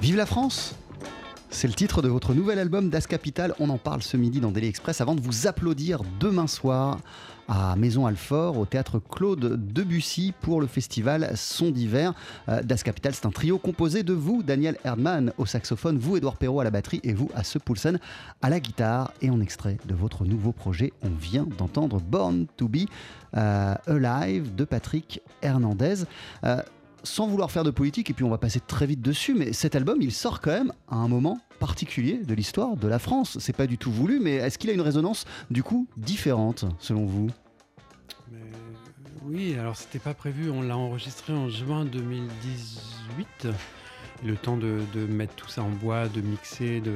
Vive 0.00 0.16
la 0.16 0.26
France 0.26 0.74
c'est 1.58 1.66
le 1.66 1.74
titre 1.74 2.02
de 2.02 2.08
votre 2.08 2.34
nouvel 2.34 2.60
album 2.60 2.88
Das 2.88 3.08
Capital. 3.08 3.52
On 3.58 3.68
en 3.68 3.78
parle 3.78 4.00
ce 4.00 4.16
midi 4.16 4.38
dans 4.38 4.52
Daily 4.52 4.68
Express 4.68 5.00
avant 5.00 5.16
de 5.16 5.20
vous 5.20 5.48
applaudir 5.48 6.02
demain 6.20 6.46
soir 6.46 7.00
à 7.48 7.74
Maison 7.74 8.06
Alfort, 8.06 8.56
au 8.58 8.64
théâtre 8.64 9.00
Claude 9.00 9.58
Debussy 9.72 10.32
pour 10.40 10.60
le 10.60 10.68
festival 10.68 11.32
Son 11.34 11.72
d'hiver. 11.72 12.14
Euh, 12.48 12.62
das 12.62 12.84
Capital, 12.84 13.12
c'est 13.12 13.26
un 13.26 13.32
trio 13.32 13.58
composé 13.58 14.04
de 14.04 14.12
vous, 14.12 14.44
Daniel 14.44 14.76
Erdmann 14.84 15.32
au 15.36 15.46
saxophone, 15.46 15.98
vous, 15.98 16.16
Edouard 16.16 16.36
Perrault 16.36 16.60
à 16.60 16.64
la 16.64 16.70
batterie 16.70 17.00
et 17.02 17.12
vous, 17.12 17.28
Asse 17.34 17.58
Poulsen 17.64 17.98
à 18.40 18.50
la 18.50 18.60
guitare. 18.60 19.12
Et 19.20 19.28
en 19.28 19.40
extrait 19.40 19.78
de 19.84 19.94
votre 19.94 20.24
nouveau 20.24 20.52
projet, 20.52 20.92
on 21.02 21.10
vient 21.10 21.48
d'entendre 21.58 22.00
Born 22.00 22.46
to 22.56 22.68
Be 22.68 22.86
euh, 23.36 23.74
Alive 23.88 24.54
de 24.54 24.64
Patrick 24.64 25.22
Hernandez. 25.42 26.04
Euh, 26.44 26.62
sans 27.02 27.26
vouloir 27.26 27.50
faire 27.50 27.64
de 27.64 27.70
politique, 27.70 28.10
et 28.10 28.12
puis 28.12 28.24
on 28.24 28.30
va 28.30 28.38
passer 28.38 28.60
très 28.60 28.86
vite 28.86 29.00
dessus, 29.00 29.34
mais 29.34 29.52
cet 29.52 29.74
album, 29.74 29.98
il 30.00 30.12
sort 30.12 30.40
quand 30.40 30.50
même 30.50 30.72
à 30.88 30.96
un 30.96 31.08
moment 31.08 31.38
particulier 31.58 32.18
de 32.18 32.34
l'histoire 32.34 32.76
de 32.76 32.88
la 32.88 32.98
France. 32.98 33.38
C'est 33.40 33.56
pas 33.56 33.66
du 33.66 33.78
tout 33.78 33.90
voulu, 33.90 34.20
mais 34.20 34.36
est-ce 34.36 34.58
qu'il 34.58 34.70
a 34.70 34.72
une 34.72 34.80
résonance 34.80 35.24
du 35.50 35.62
coup 35.62 35.86
différente 35.96 36.64
selon 36.78 37.06
vous? 37.06 37.28
Oui, 39.24 39.54
alors 39.58 39.76
c'était 39.76 39.98
pas 39.98 40.14
prévu. 40.14 40.50
On 40.50 40.62
l'a 40.62 40.76
enregistré 40.76 41.34
en 41.34 41.50
juin 41.50 41.84
2018. 41.84 43.48
Le 44.24 44.36
temps 44.36 44.56
de, 44.56 44.80
mettre 45.08 45.34
tout 45.34 45.48
ça 45.48 45.62
en 45.62 45.68
bois, 45.68 46.08
de 46.08 46.20
mixer, 46.20 46.80
de, 46.80 46.94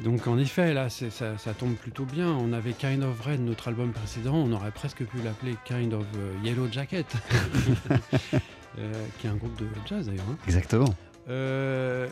Donc 0.00 0.26
en 0.26 0.38
effet, 0.38 0.74
là, 0.74 0.90
ça, 0.90 1.10
ça, 1.10 1.54
tombe 1.54 1.74
plutôt 1.74 2.04
bien. 2.04 2.28
On 2.28 2.52
avait 2.52 2.72
Kind 2.72 3.04
of 3.04 3.20
Red, 3.20 3.40
notre 3.40 3.68
album 3.68 3.92
précédent, 3.92 4.34
on 4.34 4.52
aurait 4.52 4.72
presque 4.72 5.04
pu 5.04 5.18
l'appeler 5.22 5.56
Kind 5.64 5.94
of 5.94 6.04
euh, 6.16 6.34
Yellow 6.44 6.68
Jacket. 6.70 7.06
Euh, 8.78 8.92
qui 9.20 9.28
est 9.28 9.30
un 9.30 9.36
groupe 9.36 9.56
de 9.56 9.66
jazz 9.86 10.06
d'ailleurs. 10.06 10.24
Hein. 10.28 10.36
Exactement. 10.46 10.92
Euh, 11.28 12.08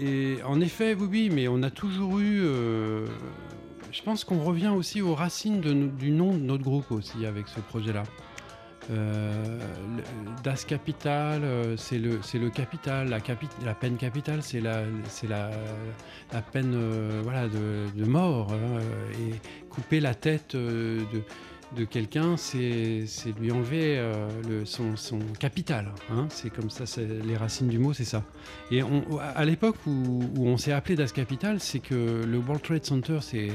et 0.00 0.38
en 0.44 0.60
effet, 0.60 0.94
oui, 0.94 1.30
mais 1.32 1.48
on 1.48 1.62
a 1.62 1.70
toujours 1.70 2.18
eu. 2.18 2.40
Euh, 2.42 3.06
je 3.92 4.02
pense 4.02 4.24
qu'on 4.24 4.42
revient 4.42 4.68
aussi 4.68 5.02
aux 5.02 5.14
racines 5.14 5.60
du 5.60 6.10
nom 6.10 6.32
de 6.32 6.42
notre 6.42 6.64
groupe 6.64 6.90
aussi 6.90 7.26
avec 7.26 7.48
ce 7.48 7.60
projet-là. 7.60 8.02
Das 10.42 10.64
Capital, 10.64 11.42
c'est 11.76 11.98
le, 11.98 12.20
le 12.34 12.50
capital, 12.50 13.08
la, 13.08 13.74
peine 13.74 13.96
capitale, 13.96 14.42
c'est 14.42 14.60
la, 14.60 14.82
la, 15.28 15.50
la 16.32 16.42
peine 16.42 16.76
voilà, 17.22 17.48
de, 17.48 18.04
mort. 18.04 18.52
Hein, 18.52 18.80
et 19.12 19.34
couper 19.68 20.00
la 20.00 20.14
tête 20.14 20.56
de, 20.56 21.04
de 21.76 21.84
quelqu'un, 21.84 22.36
c'est 22.36 23.04
lui 23.38 23.52
enlever 23.52 23.98
euh, 23.98 24.28
le, 24.48 24.64
son, 24.64 24.94
capital. 25.38 25.92
Hein. 26.10 26.26
C'est 26.30 26.50
comme 26.50 26.70
ça, 26.70 26.84
les 27.00 27.36
racines 27.36 27.68
du 27.68 27.78
mot, 27.78 27.92
c'est 27.92 28.04
ça. 28.04 28.24
Et 28.70 28.82
à 29.34 29.44
l'époque 29.44 29.76
où, 29.86 30.22
on 30.38 30.56
s'est 30.56 30.72
appelé 30.72 30.96
Das 30.96 31.12
Capital, 31.12 31.60
c'est 31.60 31.78
que 31.78 32.24
le 32.24 32.38
World 32.38 32.62
Trade 32.62 32.84
Center 32.84 33.18
s'est 33.20 33.50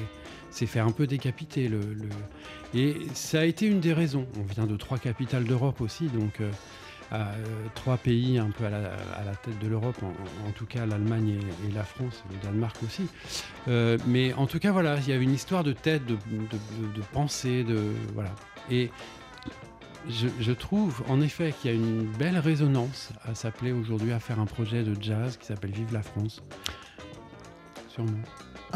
fait 0.65 0.79
un 0.79 0.91
peu 0.91 1.07
décapiter. 1.07 1.67
Le, 1.67 1.81
Et 2.73 2.95
ça 3.13 3.41
a 3.41 3.45
été 3.45 3.67
une 3.67 3.79
des 3.79 3.93
raisons. 3.93 4.25
On 4.39 4.43
vient 4.43 4.65
de 4.65 4.77
trois 4.77 4.97
capitales 4.97 5.43
d'Europe 5.43 5.81
aussi, 5.81 6.07
donc. 6.07 6.41
Euh, 6.41 6.49
à, 7.11 7.33
trois 7.75 7.97
pays 7.97 8.39
un 8.39 8.49
peu 8.49 8.65
à 8.65 8.71
la, 8.71 9.35
tête 9.35 9.59
de 9.59 9.67
l'Europe, 9.67 9.95
en, 10.01 10.51
tout 10.53 10.65
cas 10.65 10.87
l'Allemagne 10.87 11.37
et, 11.69 11.71
la 11.71 11.83
France, 11.83 12.23
le 12.31 12.37
Danemark 12.43 12.75
aussi. 12.83 13.07
mais 14.07 14.33
en 14.33 14.47
tout 14.47 14.57
cas, 14.57 14.71
voilà, 14.71 14.97
il 14.97 15.09
y 15.09 15.13
avait 15.13 15.23
une 15.23 15.35
histoire 15.35 15.63
de 15.63 15.71
tête, 15.71 16.03
de, 16.07 16.15
de, 16.15 17.01
pensée, 17.13 17.63
de 17.63 17.91
voilà. 18.15 18.31
Et 18.71 18.89
je, 20.09 20.51
trouve 20.51 21.03
en 21.07 21.21
effet 21.21 21.53
qu'il 21.53 21.71
y 21.71 21.73
a 21.73 21.77
une 21.77 22.05
belle 22.05 22.37
résonance 22.37 23.09
à 23.23 23.35
s'appeler 23.35 23.71
aujourd'hui 23.71 24.11
à 24.11 24.19
faire 24.19 24.39
un 24.39 24.45
projet 24.45 24.83
de 24.83 24.95
jazz 25.01 25.37
qui 25.37 25.45
s'appelle 25.45 25.71
Vive 25.71 25.93
la 25.93 26.03
France. 26.03 26.43
Sûrement. 27.89 28.19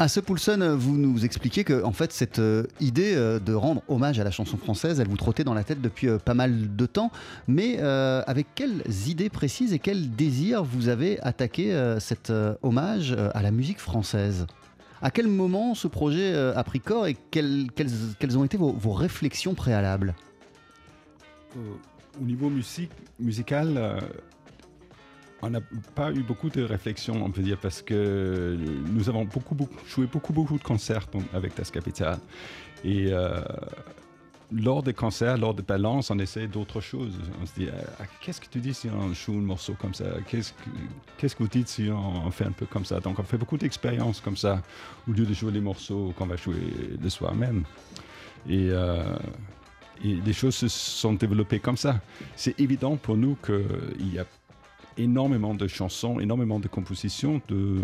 À 0.00 0.08
ce 0.08 0.18
Poulson, 0.18 0.76
vous 0.78 0.96
nous 0.96 1.26
expliquez 1.26 1.62
que 1.62 1.84
en 1.84 1.92
fait 1.92 2.10
cette 2.10 2.38
euh, 2.38 2.62
idée 2.80 3.12
euh, 3.14 3.38
de 3.38 3.52
rendre 3.52 3.82
hommage 3.86 4.18
à 4.18 4.24
la 4.24 4.30
chanson 4.30 4.56
française, 4.56 4.98
elle 4.98 5.08
vous 5.08 5.18
trottait 5.18 5.44
dans 5.44 5.52
la 5.52 5.62
tête 5.62 5.82
depuis 5.82 6.08
euh, 6.08 6.16
pas 6.16 6.32
mal 6.32 6.74
de 6.74 6.86
temps. 6.86 7.12
Mais 7.48 7.76
avec 7.80 8.46
quelles 8.54 8.82
idées 9.06 9.28
précises 9.28 9.74
et 9.74 9.78
quels 9.78 10.10
désirs 10.10 10.64
vous 10.64 10.88
avez 10.88 11.20
attaqué 11.20 11.76
cet 11.98 12.32
hommage 12.62 13.14
à 13.34 13.42
la 13.42 13.50
musique 13.50 13.78
française? 13.78 14.46
À 15.02 15.10
quel 15.10 15.26
moment 15.28 15.74
ce 15.74 15.86
projet 15.86 16.34
a 16.34 16.64
pris 16.64 16.80
corps 16.80 17.06
et 17.06 17.16
quelles, 17.30 17.68
ont 18.38 18.44
été 18.44 18.56
vos 18.56 18.92
réflexions 18.92 19.54
préalables? 19.54 20.14
Au 22.18 22.24
niveau 22.24 22.50
musical, 23.18 23.76
euh, 23.76 23.98
on 25.42 25.50
n'a 25.50 25.60
pas 25.94 26.12
eu 26.12 26.22
beaucoup 26.22 26.50
de 26.50 26.62
réflexion, 26.62 27.24
on 27.24 27.30
peut 27.30 27.42
dire, 27.42 27.58
parce 27.58 27.82
que 27.82 28.56
nous 28.86 29.08
avons 29.08 29.24
beaucoup, 29.24 29.56
joué 29.88 30.06
beaucoup, 30.06 30.32
beaucoup 30.32 30.58
de 30.58 30.62
concerts 30.62 31.06
avec 31.32 31.56
Das 31.56 31.70
Capital. 31.70 32.18
Et 32.84 33.08
euh, 33.10 33.40
lors 34.52 34.82
des 34.82 34.94
concerts, 34.94 35.38
lors 35.38 35.54
des 35.54 35.62
balances, 35.62 36.10
on 36.10 36.18
essaie 36.18 36.46
d'autres 36.46 36.80
choses. 36.80 37.18
On 37.40 37.46
se 37.46 37.54
dit, 37.54 37.68
ah, 38.00 38.04
qu'est-ce 38.20 38.40
que 38.40 38.48
tu 38.48 38.58
dis 38.58 38.74
si 38.74 38.88
on 38.88 39.12
joue 39.14 39.34
un 39.34 39.42
morceau 39.42 39.74
comme 39.74 39.94
ça? 39.94 40.04
Qu'est-ce 40.26 40.52
que, 40.52 41.26
que 41.26 41.42
vous 41.42 41.48
dites 41.48 41.68
si 41.68 41.88
on, 41.90 42.30
fait 42.30 42.46
un 42.46 42.52
peu 42.52 42.66
comme 42.66 42.84
ça? 42.84 43.00
Donc 43.00 43.18
on 43.18 43.22
fait 43.22 43.38
beaucoup 43.38 43.56
d'expériences 43.56 44.20
comme 44.20 44.36
ça, 44.36 44.62
au 45.08 45.12
lieu 45.12 45.24
de 45.24 45.34
jouer 45.34 45.52
les 45.52 45.60
morceaux 45.60 46.12
qu'on 46.18 46.26
va 46.26 46.36
jouer 46.36 46.56
le 47.00 47.08
soir 47.08 47.34
même. 47.34 47.64
Et 48.48 48.68
euh, 48.70 49.16
les 50.02 50.32
choses 50.32 50.54
se 50.54 50.68
sont 50.68 51.14
développées 51.14 51.60
comme 51.60 51.76
ça. 51.76 52.00
C'est 52.36 52.58
évident 52.58 52.96
pour 52.96 53.16
nous 53.16 53.36
qu'il 53.36 54.14
y 54.14 54.18
a 54.18 54.26
énormément 55.02 55.54
de 55.54 55.66
chansons, 55.66 56.20
énormément 56.20 56.60
de 56.60 56.68
compositions 56.68 57.40
de, 57.48 57.80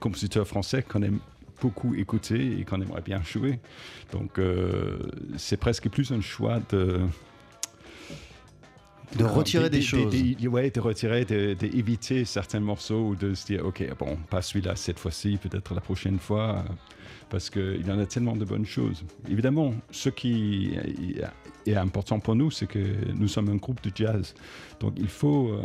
compositeurs 0.00 0.48
français 0.48 0.82
qu'on 0.82 1.02
aime 1.02 1.18
beaucoup 1.60 1.94
écouter 1.94 2.58
et 2.58 2.64
qu'on 2.64 2.80
aimerait 2.80 3.02
bien 3.02 3.22
jouer. 3.22 3.60
Donc 4.10 4.38
euh, 4.38 4.98
c'est 5.36 5.58
presque 5.58 5.88
plus 5.90 6.10
un 6.12 6.20
choix 6.20 6.60
de... 6.70 7.00
De 9.16 9.24
retirer 9.24 9.68
des, 9.68 9.82
choses. 9.82 10.10
Oui, 10.10 10.70
de 10.70 10.80
retirer, 10.80 11.26
d'éviter 11.26 12.24
certains 12.24 12.60
morceaux 12.60 13.08
ou 13.08 13.14
de 13.14 13.34
se 13.34 13.44
dire, 13.44 13.66
OK, 13.66 13.86
bon, 13.98 14.16
pas 14.30 14.40
celui-là 14.40 14.74
cette 14.74 14.98
fois-ci, 14.98 15.36
peut-être 15.36 15.74
la 15.74 15.82
prochaine 15.82 16.18
fois 16.18 16.64
parce 17.32 17.48
qu'il 17.48 17.86
y 17.86 17.90
en 17.90 17.98
a 17.98 18.04
tellement 18.04 18.36
de 18.36 18.44
bonnes 18.44 18.66
choses. 18.66 19.02
Évidemment, 19.26 19.72
ce 19.90 20.10
qui 20.10 20.76
est 21.64 21.74
important 21.74 22.20
pour 22.20 22.34
nous, 22.34 22.50
c'est 22.50 22.66
que 22.66 22.78
nous 23.14 23.26
sommes 23.26 23.48
un 23.48 23.56
groupe 23.56 23.82
de 23.82 23.90
jazz. 23.94 24.34
Donc 24.80 24.92
il 24.98 25.08
faut, 25.08 25.48
euh, 25.48 25.62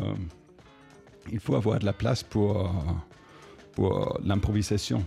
il 1.32 1.40
faut 1.40 1.56
avoir 1.56 1.80
de 1.80 1.86
la 1.86 1.94
place 1.94 2.24
pour, 2.24 2.72
pour 3.74 4.20
l'improvisation. 4.24 5.04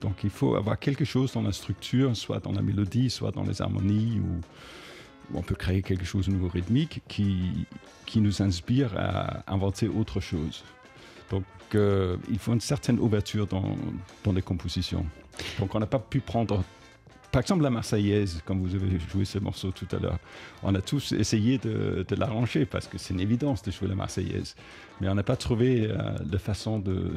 Donc 0.00 0.24
il 0.24 0.30
faut 0.30 0.54
avoir 0.54 0.78
quelque 0.78 1.04
chose 1.04 1.32
dans 1.32 1.42
la 1.42 1.52
structure, 1.52 2.16
soit 2.16 2.40
dans 2.40 2.52
la 2.52 2.62
mélodie, 2.62 3.10
soit 3.10 3.32
dans 3.32 3.42
les 3.42 3.60
harmonies, 3.60 4.20
ou, 4.20 4.40
on 5.34 5.42
peut 5.42 5.54
créer 5.54 5.82
quelque 5.82 6.06
chose 6.06 6.26
de 6.26 6.32
nouveau 6.32 6.48
rythmique 6.48 7.02
qui, 7.06 7.66
qui 8.06 8.20
nous 8.20 8.40
inspire 8.40 8.96
à 8.96 9.44
inventer 9.52 9.86
autre 9.86 10.20
chose. 10.20 10.64
Donc 11.30 11.44
euh, 11.74 12.16
il 12.30 12.38
faut 12.38 12.54
une 12.54 12.60
certaine 12.60 12.98
ouverture 12.98 13.46
dans, 13.46 13.76
dans 14.24 14.32
les 14.32 14.40
compositions. 14.40 15.04
Donc 15.58 15.74
on 15.74 15.80
n'a 15.80 15.86
pas 15.86 15.98
pu 15.98 16.20
prendre 16.20 16.64
par 17.30 17.42
exemple, 17.42 17.62
la 17.62 17.70
Marseillaise, 17.70 18.40
comme 18.44 18.60
vous 18.60 18.74
avez 18.74 18.98
joué 18.98 19.24
ce 19.24 19.38
morceau 19.38 19.70
tout 19.70 19.86
à 19.92 19.98
l'heure, 19.98 20.18
on 20.62 20.74
a 20.74 20.80
tous 20.80 21.12
essayé 21.12 21.58
de, 21.58 22.04
l'arranger 22.16 22.64
parce 22.64 22.86
que 22.86 22.98
c'est 22.98 23.12
une 23.14 23.20
évidence 23.20 23.62
de 23.62 23.70
jouer 23.70 23.88
la 23.88 23.94
Marseillaise. 23.94 24.54
Mais 25.00 25.08
on 25.08 25.14
n'a 25.14 25.22
pas 25.22 25.36
trouvé 25.36 25.88
euh, 25.90 26.18
de 26.24 26.38
façon 26.38 26.78
de, 26.78 27.10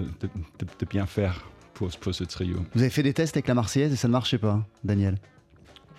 bien 0.90 1.06
faire 1.06 1.48
pour, 1.74 1.92
ce 1.92 2.24
trio. 2.26 2.58
Vous 2.76 2.82
avez 2.82 2.92
fait 2.92 3.04
des 3.04 3.14
tests 3.14 3.36
avec 3.36 3.48
la 3.48 3.56
Marseillaise 3.56 3.94
et 3.94 3.96
ça 3.96 4.08
ne 4.08 4.14
marchait 4.14 4.38
pas, 4.38 4.66
Daniel? 4.84 5.16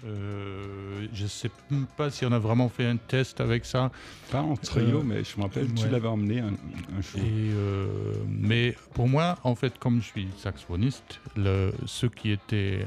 Euh, 0.04 1.06
je 1.12 1.22
ne 1.22 1.28
sais 1.28 1.50
pas 1.96 2.10
si 2.10 2.24
on 2.26 2.32
a 2.32 2.38
vraiment 2.38 2.68
fait 2.68 2.86
un 2.86 2.96
test 2.96 3.40
avec 3.40 3.64
ça. 3.64 3.90
Pas 4.30 4.40
en 4.40 4.56
trio, 4.56 4.98
euh, 4.98 5.02
mais 5.04 5.22
je 5.22 5.36
me 5.36 5.42
rappelle, 5.42 5.72
tu 5.74 5.88
l'avais 5.88 6.08
emmené 6.08 6.40
un, 6.40 6.54
un 6.96 7.00
jour. 7.00 7.20
Euh, 7.22 8.14
mais 8.28 8.76
pour 8.94 9.08
moi, 9.08 9.38
en 9.44 9.54
fait, 9.54 9.78
comme 9.78 10.00
je 10.00 10.06
suis 10.06 10.28
saxophoniste, 10.36 11.20
le, 11.36 11.72
ce 11.86 12.06
qui 12.06 12.30
était 12.30 12.84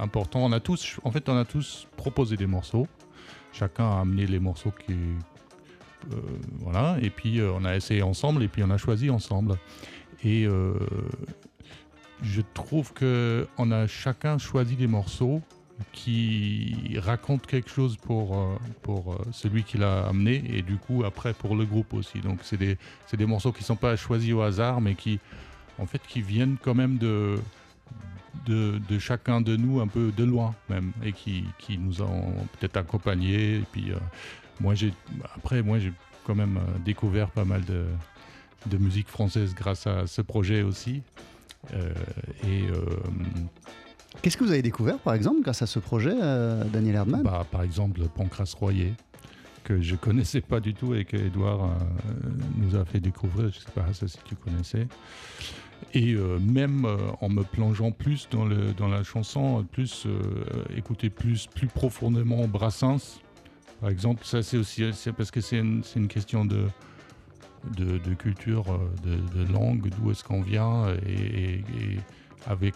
important, 0.00 0.44
on 0.44 0.52
a 0.52 0.60
tous, 0.60 0.98
en 1.02 1.10
fait, 1.10 1.28
on 1.28 1.36
a 1.36 1.44
tous 1.44 1.88
proposé 1.96 2.36
des 2.36 2.46
morceaux. 2.46 2.86
Chacun 3.52 3.90
a 3.90 4.00
amené 4.00 4.26
les 4.26 4.38
morceaux 4.38 4.72
qui, 4.86 4.94
voilà, 6.60 6.96
et 7.00 7.10
puis 7.10 7.40
on 7.42 7.64
a 7.64 7.74
essayé 7.74 8.02
ensemble, 8.02 8.42
et 8.42 8.48
puis 8.48 8.62
on 8.62 8.70
a 8.70 8.76
choisi 8.76 9.10
ensemble. 9.10 9.56
Et 10.22 10.46
je 12.22 12.42
trouve 12.54 12.92
que 12.92 13.46
on 13.58 13.70
a 13.72 13.86
chacun 13.86 14.38
choisi 14.38 14.76
des 14.76 14.86
morceaux 14.86 15.42
qui 15.92 16.96
raconte 16.98 17.46
quelque 17.46 17.70
chose 17.70 17.96
pour, 17.96 18.36
euh, 18.36 18.56
pour 18.82 19.12
euh, 19.12 19.18
celui 19.32 19.62
qui 19.62 19.78
l'a 19.78 20.06
amené 20.06 20.42
et 20.48 20.62
du 20.62 20.76
coup 20.76 21.04
après 21.04 21.34
pour 21.34 21.54
le 21.54 21.64
groupe 21.64 21.92
aussi. 21.94 22.20
Donc 22.20 22.40
c'est 22.42 22.56
des, 22.56 22.78
des, 23.12 23.26
morceaux 23.26 23.52
qui 23.52 23.60
ne 23.60 23.66
sont 23.66 23.76
pas 23.76 23.96
choisis 23.96 24.32
au 24.32 24.40
hasard 24.42 24.80
mais 24.80 24.94
qui 24.94 25.20
en 25.78 25.86
fait 25.86 26.00
qui 26.08 26.22
viennent 26.22 26.56
quand 26.62 26.74
même 26.74 26.96
de, 26.96 27.38
de, 28.46 28.98
chacun 28.98 29.40
de 29.40 29.56
nous 29.56 29.80
un 29.80 29.86
peu 29.86 30.12
de 30.16 30.24
loin 30.24 30.54
même 30.68 30.92
et 31.04 31.12
qui, 31.12 31.44
qui 31.58 31.76
nous 31.78 32.02
ont 32.02 32.34
peut-être 32.58 32.76
accompagnés. 32.78 33.56
Et 33.56 33.64
puis 33.70 33.90
euh, 33.90 33.96
moi 34.60 34.74
j'ai 34.74 34.92
après 35.34 35.62
moi 35.62 35.78
j'ai 35.78 35.92
quand 36.24 36.34
même 36.34 36.58
découvert 36.84 37.30
pas 37.30 37.44
mal 37.44 37.64
de, 37.64 37.84
de 38.66 38.78
musique 38.78 39.08
française 39.08 39.54
grâce 39.54 39.86
à 39.86 40.06
ce 40.06 40.22
projet 40.22 40.62
aussi. 40.62 41.02
et 42.44 42.64
Qu'est-ce 44.22 44.36
que 44.36 44.44
vous 44.44 44.52
avez 44.52 44.62
découvert, 44.62 44.98
par 44.98 45.14
exemple, 45.14 45.40
grâce 45.42 45.62
à 45.62 45.66
ce 45.66 45.78
projet, 45.78 46.14
euh, 46.20 46.64
Daniel 46.64 46.96
Erdmann 46.96 47.22
bah, 47.22 47.46
Par 47.50 47.62
exemple, 47.62 48.00
le 48.00 48.08
Pancras 48.08 48.54
Royer, 48.58 48.94
que 49.64 49.80
je 49.80 49.92
ne 49.92 49.96
connaissais 50.00 50.40
pas 50.40 50.60
du 50.60 50.74
tout 50.74 50.94
et 50.94 51.04
que 51.04 51.16
Edouard 51.16 51.64
euh, 51.64 51.68
nous 52.56 52.76
a 52.76 52.84
fait 52.84 53.00
découvrir. 53.00 53.50
Je 53.50 53.58
ne 53.58 53.64
sais 53.64 53.70
pas 53.74 53.86
si 53.92 54.18
tu 54.24 54.34
connaissais. 54.34 54.86
Et 55.92 56.14
euh, 56.14 56.38
même 56.38 56.86
en 57.20 57.28
me 57.28 57.42
plongeant 57.42 57.90
plus 57.90 58.28
dans, 58.30 58.88
la 58.88 59.02
chanson, 59.02 59.64
plus 59.70 60.06
écouter 60.76 61.10
plus, 61.10 61.46
plus 61.46 61.68
profondément 61.68 62.48
Brassens, 62.48 63.20
par 63.80 63.90
exemple, 63.90 64.24
ça 64.24 64.42
c'est 64.42 64.56
aussi 64.56 64.90
parce 65.16 65.30
que 65.30 65.42
c'est 65.42 65.58
une, 65.58 65.82
question 66.08 66.46
de, 66.46 66.68
culture, 68.18 68.80
de, 69.04 69.52
langue, 69.52 69.90
d'où 70.00 70.10
est-ce 70.10 70.24
qu'on 70.24 70.40
vient 70.40 70.86
et 71.06 71.60
avec 72.46 72.74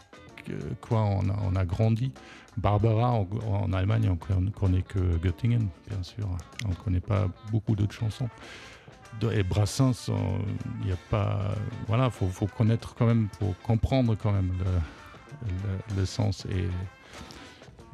quoi 0.81 1.00
on 1.00 1.55
a, 1.57 1.64
grandi. 1.64 2.12
Barbara, 2.57 3.12
en, 3.12 3.72
Allemagne, 3.72 4.09
on 4.09 4.40
ne 4.40 4.50
connaît 4.50 4.83
que 4.83 4.98
Göttingen, 5.18 5.68
bien 5.88 6.03
sûr. 6.03 6.29
On 6.66 6.70
ne 6.70 6.74
connaît 6.74 7.00
pas 7.00 7.29
beaucoup 7.50 7.76
d'autres 7.76 7.94
chansons. 7.94 8.29
Et 9.33 9.42
Brassens, 9.42 10.11
il 10.81 10.87
n'y 10.87 10.92
a 10.92 10.98
pas. 11.11 11.55
Voilà, 11.88 12.11
faut, 12.11 12.29
faut 12.29 12.46
connaître 12.46 12.94
quand 12.94 13.07
même, 13.07 13.29
faut 13.38 13.55
comprendre 13.62 14.16
quand 14.20 14.33
même 14.33 14.53
le, 15.96 16.05
sens. 16.07 16.46
Et, 16.46 16.68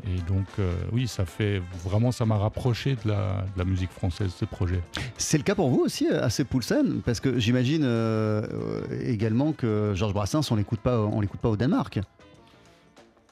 et 0.04 0.20
donc, 0.28 0.46
euh, 0.58 0.74
oui, 0.92 1.08
ça 1.08 1.24
fait 1.24 1.60
vraiment, 1.84 2.12
ça 2.12 2.26
m'a 2.26 2.36
rapproché 2.36 2.96
de 3.04 3.10
la, 3.10 3.64
musique 3.64 3.90
française, 3.90 4.32
ce 4.38 4.44
projet. 4.44 4.80
C'est 5.16 5.38
le 5.38 5.42
cas 5.42 5.54
pour 5.54 5.70
vous 5.70 5.80
aussi, 5.80 6.06
à 6.08 6.28
Poulsen 6.44 7.00
Parce 7.04 7.20
que 7.20 7.38
j'imagine 7.38 7.82
euh, 7.84 8.82
également 9.04 9.52
que 9.52 9.92
Georges 9.94 10.14
Brassens, 10.14 10.50
on 10.50 10.56
l'écoute 10.56 10.80
pas, 10.80 11.00
on 11.00 11.20
l'écoute 11.20 11.40
pas 11.40 11.48
au 11.48 11.56
Danemark. 11.56 12.00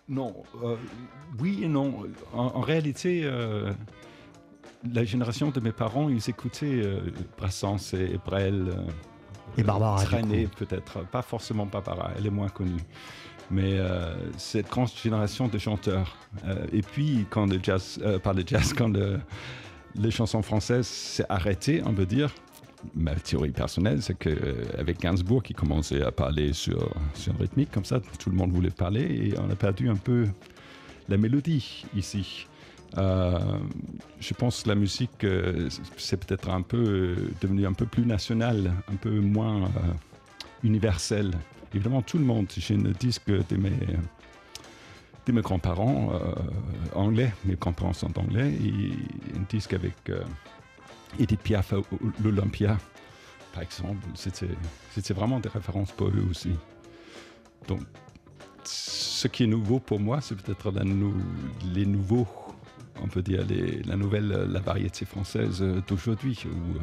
Non, 0.08 0.34
euh, 0.62 0.76
oui 1.38 1.60
et 1.62 1.68
non. 1.68 2.02
En, 2.34 2.60
réalité, 2.60 3.22
euh, 3.24 3.72
la 4.92 5.04
génération 5.04 5.50
de 5.50 5.60
mes 5.60 5.72
parents, 5.72 6.10
ils 6.10 6.28
écoutaient 6.28 6.82
euh, 6.84 7.00
Brassens 7.38 7.94
et 7.94 8.18
Brel. 8.24 8.70
et 9.56 9.62
Barbara. 9.62 10.02
Traîner 10.04 10.46
peut-être, 10.46 11.06
pas 11.06 11.22
forcément 11.22 11.64
Barbara, 11.64 12.10
elle 12.18 12.26
est 12.26 12.30
moins 12.30 12.48
connue. 12.50 12.82
Mais 13.50 13.78
cette 14.38 14.70
grande 14.70 14.88
génération 14.88 15.48
de 15.48 15.58
chanteurs. 15.58 16.16
et 16.72 16.80
puis, 16.80 17.26
quand 17.28 17.44
le 17.44 17.60
jazz, 17.62 18.00
pas 18.22 18.32
le 18.32 18.42
jazz, 18.44 18.72
quand 18.72 18.90
les 19.94 20.10
chansons 20.10 20.40
françaises 20.40 20.86
s'est 20.86 21.26
arrêté, 21.28 21.82
on 21.84 21.92
veut 21.92 22.06
dire, 22.06 22.34
ma 22.94 23.14
théorie 23.14 23.50
personnelle, 23.50 24.02
c'est 24.02 24.18
qu'avec 24.18 25.00
Gainsbourg 25.00 25.42
qui 25.42 25.54
commençait 25.54 26.02
à 26.02 26.12
parler 26.12 26.52
sur, 26.52 26.90
sur 27.14 27.32
une 27.32 27.40
rythmique 27.40 27.70
comme 27.70 27.84
ça, 27.84 28.00
tout 28.18 28.30
le 28.30 28.36
monde 28.36 28.52
voulait 28.52 28.70
parler 28.70 29.02
et 29.02 29.34
on 29.38 29.50
a 29.50 29.56
perdu 29.56 29.88
un 29.88 29.96
peu 29.96 30.26
la 31.08 31.16
mélodie 31.16 31.84
ici. 31.96 32.46
Euh, 32.96 33.38
je 34.20 34.34
pense 34.34 34.62
que 34.62 34.68
la 34.68 34.76
musique, 34.76 35.24
euh, 35.24 35.68
c'est 35.96 36.24
peut-être 36.24 36.48
un 36.48 36.62
peu 36.62 36.76
euh, 36.76 37.16
devenu 37.40 37.66
un 37.66 37.72
peu 37.72 37.86
plus 37.86 38.06
national, 38.06 38.72
un 38.92 38.96
peu 38.96 39.18
moins 39.18 39.64
euh, 39.64 39.68
universel. 40.62 41.32
Évidemment, 41.74 42.02
tout 42.02 42.18
le 42.18 42.24
monde, 42.24 42.46
j'ai 42.56 42.74
un 42.76 42.92
disque 43.00 43.28
de 43.28 43.56
mes, 43.56 43.72
de 45.26 45.32
mes 45.32 45.40
grands-parents 45.40 46.12
euh, 46.14 46.34
anglais, 46.94 47.32
mes 47.44 47.56
grands-parents 47.56 47.94
sont 47.94 48.16
anglais, 48.16 48.52
et 48.52 49.36
un 49.36 49.44
disque 49.48 49.72
avec 49.72 49.96
euh, 50.10 50.22
Edith 51.18 51.40
Piaf 51.40 51.72
à 51.72 51.76
l'Olympia, 52.22 52.78
par 53.52 53.62
exemple. 53.62 54.06
C'était 54.14 55.14
vraiment 55.14 55.40
des 55.40 55.48
références 55.48 55.92
pour 55.92 56.08
eux 56.08 56.26
aussi. 56.30 56.50
Donc, 57.68 57.80
ce 58.64 59.28
qui 59.28 59.44
est 59.44 59.46
nouveau 59.46 59.78
pour 59.78 60.00
moi, 60.00 60.20
c'est 60.20 60.34
peut-être 60.34 60.72
les 61.74 61.86
nouveaux, 61.86 62.26
on 63.02 63.08
peut 63.08 63.22
dire, 63.22 63.44
la 63.84 63.96
nouvelle, 63.96 64.28
la 64.28 64.60
variété 64.60 65.04
française 65.04 65.64
d'aujourd'hui. 65.86 66.44
euh, 66.46 66.78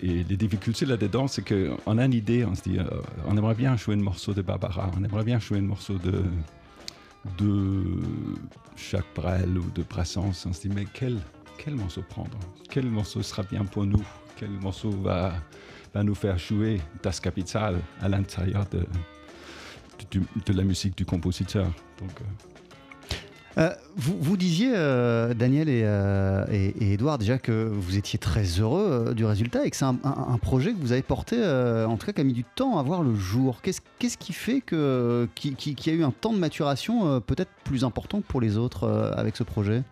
et 0.00 0.24
les 0.24 0.36
difficultés 0.36 0.86
là-dedans, 0.86 1.28
c'est 1.28 1.42
qu'on 1.46 1.98
a 1.98 2.04
une 2.04 2.14
idée, 2.14 2.44
on 2.44 2.54
se 2.54 2.62
dit, 2.62 2.78
euh, 2.78 2.84
on 3.26 3.36
aimerait 3.36 3.54
bien 3.54 3.76
jouer 3.76 3.94
un 3.94 4.02
morceau 4.02 4.32
de 4.32 4.42
Barbara, 4.42 4.90
on 4.98 5.04
aimerait 5.04 5.24
bien 5.24 5.38
jouer 5.38 5.58
un 5.58 5.62
morceau 5.62 5.98
de, 5.98 6.22
de 7.38 7.84
Jacques 8.76 9.14
Brel 9.14 9.58
ou 9.58 9.70
de 9.70 9.82
Brassens. 9.82 10.46
On 10.46 10.52
se 10.52 10.60
dit, 10.62 10.70
mais 10.74 10.86
quel, 10.92 11.18
quel 11.58 11.74
morceau 11.74 12.02
prendre? 12.08 12.38
Quel 12.70 12.86
morceau 12.86 13.22
sera 13.22 13.42
bien 13.42 13.64
pour 13.64 13.84
nous? 13.84 14.02
Quel 14.36 14.50
morceau 14.50 14.90
va, 14.90 15.32
va 15.94 16.02
nous 16.02 16.14
faire 16.14 16.38
jouer 16.38 16.80
Das 17.02 17.20
Kapital 17.20 17.80
à 18.00 18.08
l'intérieur 18.08 18.64
de, 18.70 18.86
de 20.46 20.52
la 20.52 20.62
musique 20.62 20.96
du 20.96 21.04
compositeur? 21.04 21.66
Euh, 22.02 22.06
Euh, 23.58 23.74
vous, 23.96 24.16
vous 24.20 24.36
disiez, 24.36 24.70
euh, 24.72 25.34
Daniel 25.34 25.68
et, 25.68 25.82
euh, 25.84 26.44
et, 26.52 26.92
Edouard, 26.92 27.18
déjà 27.18 27.38
que 27.38 27.68
vous 27.68 27.96
étiez 27.96 28.16
très 28.16 28.44
heureux 28.60 29.14
du 29.16 29.24
résultat 29.24 29.66
et 29.66 29.70
que 29.70 29.76
c'est 29.76 29.84
un, 29.84 29.96
projet 30.40 30.72
que 30.72 30.78
vous 30.78 30.92
avez 30.92 31.02
porté, 31.02 31.44
en 31.44 31.96
tout 31.96 32.06
cas 32.06 32.12
qui 32.12 32.20
a 32.20 32.24
mis 32.24 32.34
du 32.34 32.44
temps 32.44 32.78
à 32.78 32.84
voir 32.84 33.02
le 33.02 33.16
jour. 33.16 33.60
Qu'est-ce 33.60 33.80
qu'est-ce 33.98 34.16
qui 34.16 34.32
fait 34.32 34.60
que 34.60 35.28
qui, 35.34 35.56
qui- 35.56 35.90
a 35.90 35.92
eu 35.92 36.04
un 36.04 36.12
temps 36.12 36.32
de 36.32 36.38
maturation 36.38 37.20
peut-être 37.20 37.50
plus 37.64 37.82
important 37.82 38.20
que 38.20 38.26
pour 38.28 38.40
les 38.40 38.56
autres 38.58 38.86
avec 39.16 39.36
ce 39.36 39.42
projet? 39.42 39.82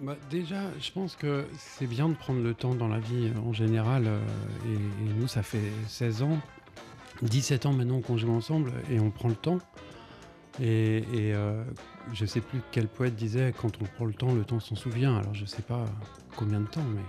Bah, 0.00 0.16
déjà, 0.30 0.62
je 0.80 0.90
pense 0.90 1.16
que 1.16 1.46
c'est 1.56 1.86
bien 1.86 2.08
de 2.08 2.14
prendre 2.14 2.42
le 2.42 2.54
temps 2.54 2.74
dans 2.74 2.88
la 2.88 2.98
vie 2.98 3.28
euh, 3.34 3.40
en 3.48 3.52
général. 3.52 4.06
euh, 4.06 4.18
et, 4.66 5.14
nous, 5.14 5.28
ça 5.28 5.42
fait 5.42 5.70
16 5.86 6.22
ans, 6.22 6.38
17 7.22 7.66
ans 7.66 7.72
maintenant 7.72 8.00
qu'on 8.00 8.16
joue 8.16 8.32
ensemble 8.32 8.72
et 8.90 8.98
on 9.00 9.10
prend 9.10 9.28
le 9.28 9.34
temps. 9.36 9.58
Et, 10.60 10.98
et, 10.98 11.34
euh, 11.34 11.62
je 12.12 12.26
sais 12.26 12.40
plus 12.40 12.60
quel 12.72 12.88
poète 12.88 13.14
disait 13.14 13.54
quand 13.56 13.72
on 13.80 13.84
prend 13.84 14.04
le 14.04 14.14
temps, 14.14 14.34
le 14.34 14.44
temps 14.44 14.60
s'en 14.60 14.74
souvient. 14.76 15.16
Alors 15.16 15.34
je 15.34 15.44
sais 15.44 15.62
pas 15.62 15.84
combien 16.36 16.60
de 16.60 16.66
temps, 16.66 16.84
mais. 16.94 17.02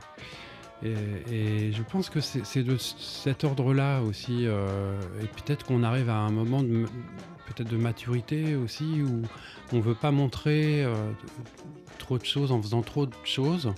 Et, 0.85 1.71
je 1.71 1.81
pense 1.81 2.09
que 2.09 2.19
c'est 2.19 2.63
de 2.63 2.77
cet 2.77 3.43
ordre-là 3.45 4.01
aussi. 4.01 4.45
euh, 4.45 4.99
et 5.21 5.27
peut-être 5.27 5.65
qu'on 5.65 5.81
arrive 5.83 6.09
à 6.09 6.17
un 6.17 6.29
moment 6.31 6.61
de, 6.61 6.85
peut-être 7.53 7.69
de 7.69 7.77
maturité 7.77 8.55
aussi 8.55 9.01
où 9.01 9.21
on 9.71 9.79
veut 9.79 9.95
pas 9.95 10.11
montrer 10.11 10.83
euh, 10.83 10.93
trop 11.99 12.17
de 12.17 12.25
choses 12.25 12.51
en 12.51 12.61
faisant 12.61 12.81
trop 12.81 13.05
de 13.05 13.15
choses. 13.23 13.73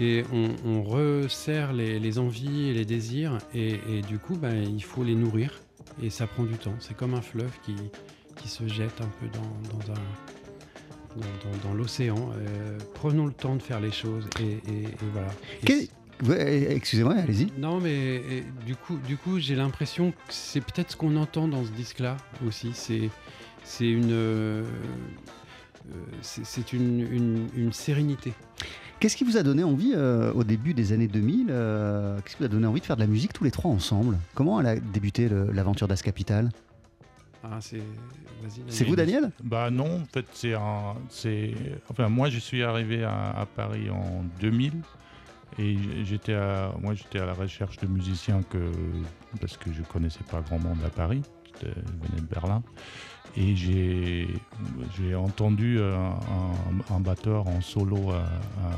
Et 0.00 0.24
on, 0.32 0.50
on 0.64 0.82
resserre 0.82 1.72
les, 1.72 1.98
les 2.00 2.18
envies 2.18 2.68
et 2.70 2.72
les 2.74 2.84
désirs. 2.86 3.38
Et, 3.54 3.78
et 3.88 4.00
du 4.02 4.18
coup, 4.18 4.36
ben, 4.36 4.54
il 4.62 4.82
faut 4.82 5.04
les 5.04 5.14
nourrir. 5.14 5.60
Et 6.02 6.08
ça 6.08 6.26
prend 6.26 6.44
du 6.44 6.54
temps. 6.56 6.74
C'est 6.80 6.96
comme 6.96 7.12
un 7.14 7.20
fleuve 7.20 7.52
qui, 7.64 7.74
qui 8.36 8.48
se 8.48 8.66
jette 8.68 9.00
un 9.02 9.10
peu 9.20 9.26
dans, 9.28 9.78
dans 9.78 9.92
un. 9.92 10.04
Dans, 11.14 11.20
dans- 11.50 11.68
dans 11.68 11.74
l'océan. 11.74 12.30
Euh, 12.38 12.78
prenons 12.94 13.26
le 13.26 13.34
temps 13.34 13.54
de 13.56 13.62
faire 13.62 13.80
les 13.80 13.90
choses 13.92 14.26
et, 14.40 14.44
et- 14.72 14.84
et 14.84 15.08
voilà. 15.12 15.28
Et 15.68 15.90
Ouais, 16.24 16.68
Excusez-moi, 16.70 17.14
allez-y. 17.14 17.48
non, 17.58 17.80
mais 17.80 18.16
et, 18.16 18.44
du 18.64 18.76
coup, 18.76 18.96
du 19.06 19.16
coup, 19.16 19.38
j'ai 19.40 19.54
l'impression 19.56 20.12
que 20.12 20.16
c'est 20.28 20.60
peut-être 20.60 20.92
ce 20.92 20.96
qu'on 20.96 21.16
entend 21.16 21.48
dans 21.48 21.64
ce 21.64 21.70
disque-là 21.70 22.16
aussi. 22.46 22.70
C'est, 22.74 23.10
c'est 23.64 23.90
une, 23.90 24.12
euh, 24.12 24.62
euh, 25.90 25.94
c'est, 26.20 26.44
c'est 26.44 26.72
une, 26.72 27.00
une- 27.12 27.48
une 27.56 27.72
sérénité. 27.72 28.32
Qu'est-ce 29.00 29.16
qui 29.16 29.24
vous 29.24 29.36
a 29.36 29.42
donné 29.42 29.64
envie 29.64 29.94
euh, 29.96 30.32
au 30.32 30.44
début 30.44 30.74
des 30.74 30.92
années 30.92 31.08
2000 31.08 31.48
euh, 31.50 32.18
Qu'est-ce 32.20 32.36
qui 32.36 32.42
vous 32.42 32.46
a 32.46 32.48
donné 32.52 32.66
envie 32.68 32.80
de 32.80 32.86
faire 32.86 32.94
de 32.96 33.00
la 33.00 33.08
musique 33.08 33.32
tous 33.32 33.42
les 33.42 33.50
trois 33.50 33.70
ensemble? 33.72 34.16
Comment 34.34 34.60
elle 34.60 34.66
a 34.66 34.76
débuté 34.76 35.28
le- 35.28 35.50
l'aventure 35.50 35.88
d'As 35.88 36.02
Capital? 36.02 36.50
Ah, 37.42 37.58
c'est, 37.60 37.78
vas-y. 37.78 38.62
C'est 38.68 38.84
vous, 38.84 38.94
Daniel? 38.94 39.32
Bah 39.42 39.70
non, 39.70 40.02
en 40.02 40.06
fait, 40.12 40.26
c'est 40.32 40.54
un, 40.54 40.94
c'est, 41.10 41.52
enfin, 41.90 42.08
moi, 42.08 42.30
je 42.30 42.38
suis 42.38 42.62
arrivé 42.62 43.02
à, 43.02 43.30
à 43.30 43.46
Paris 43.46 43.90
en 43.90 44.22
2000 44.40 44.74
et 45.58 45.76
j'étais 46.04 46.34
à, 46.34 46.72
moi, 46.80 46.94
j'étais 46.94 47.18
à 47.18 47.26
la 47.26 47.34
recherche 47.34 47.76
de 47.78 47.86
musiciens 47.86 48.42
que, 48.50 48.70
parce 49.40 49.56
que 49.56 49.72
je 49.72 49.82
connaissais 49.82 50.24
pas 50.30 50.40
grand 50.40 50.58
monde 50.58 50.78
à 50.86 50.90
Paris, 50.90 51.22
je 51.62 51.66
venais 51.68 52.20
de 52.20 52.26
Berlin, 52.26 52.62
et 53.36 53.54
j'ai, 53.56 54.28
j'ai 54.98 55.14
entendu 55.14 55.78
euh, 55.78 55.96
un, 55.96 56.94
un 56.94 57.00
batteur 57.00 57.46
en 57.48 57.60
solo 57.60 58.10
à, 58.10 58.18
à 58.66 58.70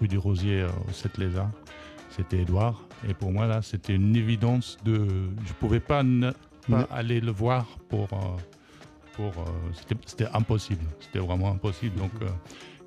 rue 0.00 0.08
du 0.08 0.18
Rosier 0.18 0.62
euh, 0.62 0.68
au 0.88 0.92
7 0.92 1.18
Lézard. 1.18 1.50
C'était 2.10 2.38
Edouard, 2.42 2.82
et 3.08 3.12
pour 3.14 3.30
moi 3.32 3.46
là, 3.46 3.60
c'était 3.62 3.94
une 3.94 4.16
évidence 4.16 4.78
de, 4.84 5.06
je 5.46 5.52
pouvais 5.54 5.80
pas 5.80 6.02
ne 6.02 6.30
pas 6.70 6.86
aller 6.90 7.20
le 7.20 7.30
voir 7.32 7.66
pour 7.88 8.04
euh, 8.12 8.16
pour, 9.14 9.32
c'était- 9.72 9.96
c'était 10.04 10.28
impossible, 10.34 10.84
c'était 11.00 11.20
vraiment 11.20 11.50
impossible. 11.50 11.96
Donc, 11.98 12.10
euh, 12.20 12.26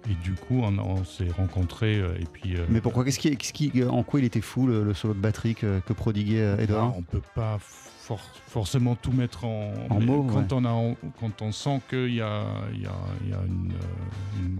et 0.09 0.13
du 0.23 0.33
coup, 0.33 0.61
on, 0.63 0.77
on 0.79 1.03
s'est 1.03 1.29
rencontrés 1.35 1.99
euh, 1.99 2.15
et 2.19 2.25
puis. 2.25 2.55
euh, 2.55 2.65
Mais 2.69 2.81
pourquoi 2.81 3.03
Qu'est-ce 3.03 3.19
qui, 3.19 3.35
qu'est-ce 3.35 3.53
qui- 3.53 3.83
En 3.83 4.03
quoi 4.03 4.19
il 4.19 4.25
était 4.25 4.41
fou 4.41 4.67
le, 4.67 4.83
le 4.83 4.93
solo 4.93 5.13
de 5.13 5.19
batterie 5.19 5.55
que, 5.55 5.79
que 5.81 5.93
prodiguait 5.93 6.41
euh, 6.41 6.57
Edouard 6.57 6.95
on 6.97 7.01
peut 7.01 7.21
pas 7.35 7.57
for- 7.59 8.19
forcément 8.47 8.95
tout 8.95 9.11
mettre 9.11 9.45
en, 9.45 9.73
En 9.89 9.99
mots, 9.99 10.23
Quand 10.23 10.53
on 10.53 10.65
a, 10.65 10.95
quand 11.19 11.41
on 11.41 11.51
sent 11.51 11.81
qu'il 11.89 12.13
y 12.15 12.21
a, 12.21 12.43
il 12.73 12.81
y 12.81 12.85
a, 12.87 12.93
il 13.23 13.29
y 13.29 13.33
a 13.33 13.39
une, 13.45 13.71
euh, 13.73 14.39
une, 14.45 14.59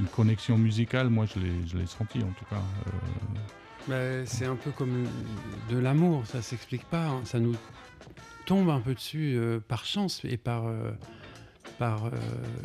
une 0.00 0.06
connexion 0.06 0.58
musicale, 0.58 1.08
moi 1.08 1.24
je 1.26 1.40
l'ai, 1.40 1.52
je 1.66 1.76
l'ai 1.78 1.86
senti 1.86 2.18
en 2.18 2.32
tout 2.38 2.44
cas. 2.50 2.62
euh, 2.86 4.20
Bah, 4.22 4.26
c'est 4.26 4.44
un 4.46 4.56
peu 4.56 4.70
comme 4.70 5.06
de 5.70 5.78
l'amour, 5.78 6.26
ça 6.26 6.42
s'explique 6.42 6.84
pas. 6.84 7.06
hein. 7.06 7.20
Ça 7.24 7.40
nous 7.40 7.54
tombe 8.46 8.68
un 8.70 8.80
peu 8.80 8.94
dessus 8.94 9.34
euh, 9.36 9.60
par 9.66 9.84
chance 9.84 10.20
et 10.24 10.36
par, 10.36 10.66
euh, 10.66 10.92
par 11.78 12.06
euh, 12.06 12.10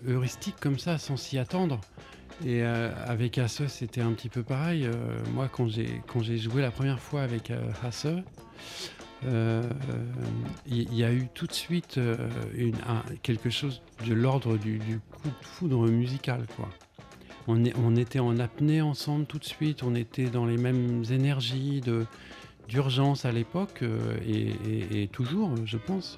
heuristique 0.07 0.55
comme 0.59 0.79
ça, 0.79 0.97
sans 0.97 1.17
s'y 1.17 1.37
attendre. 1.37 1.79
Et 2.45 2.63
euh, 2.63 2.91
avec 3.05 3.37
Hasse, 3.37 3.65
c'était 3.67 4.01
un 4.01 4.11
petit 4.11 4.29
peu 4.29 4.43
pareil. 4.43 4.85
Euh, 4.85 4.91
moi, 5.33 5.47
quand 5.47 5.67
j'ai 5.67 6.01
quand 6.07 6.21
j'ai 6.21 6.37
joué 6.37 6.61
la 6.61 6.71
première 6.71 6.99
fois 6.99 7.21
avec 7.21 7.51
Hasse, 7.83 8.07
il 9.25 10.93
y, 10.93 11.03
a 11.03 11.13
eu 11.13 11.29
tout 11.33 11.47
de 11.47 11.53
suite 11.53 11.97
quelque 13.21 13.49
chose 13.49 13.81
de 14.05 14.13
l'ordre 14.13 14.57
du, 14.57 14.99
coup 15.11 15.29
de 15.29 15.45
foudre 15.45 15.87
musical, 15.87 16.45
quoi. 16.57 16.67
On, 17.47 17.63
est- 17.63 17.73
on 17.77 17.95
était 17.95 18.19
en 18.19 18.37
apnée 18.39 18.81
ensemble 18.81 19.25
tout 19.25 19.39
de 19.39 19.45
suite, 19.45 19.83
on 19.83 19.95
était 19.95 20.25
dans 20.25 20.45
les 20.45 20.57
mêmes 20.57 21.03
énergies 21.09 21.79
de 21.81 22.05
d'urgence 22.67 23.25
à 23.25 23.31
l'époque 23.31 23.83
et 24.25 25.07
toujours, 25.11 25.51
je 25.65 25.77
pense, 25.77 26.17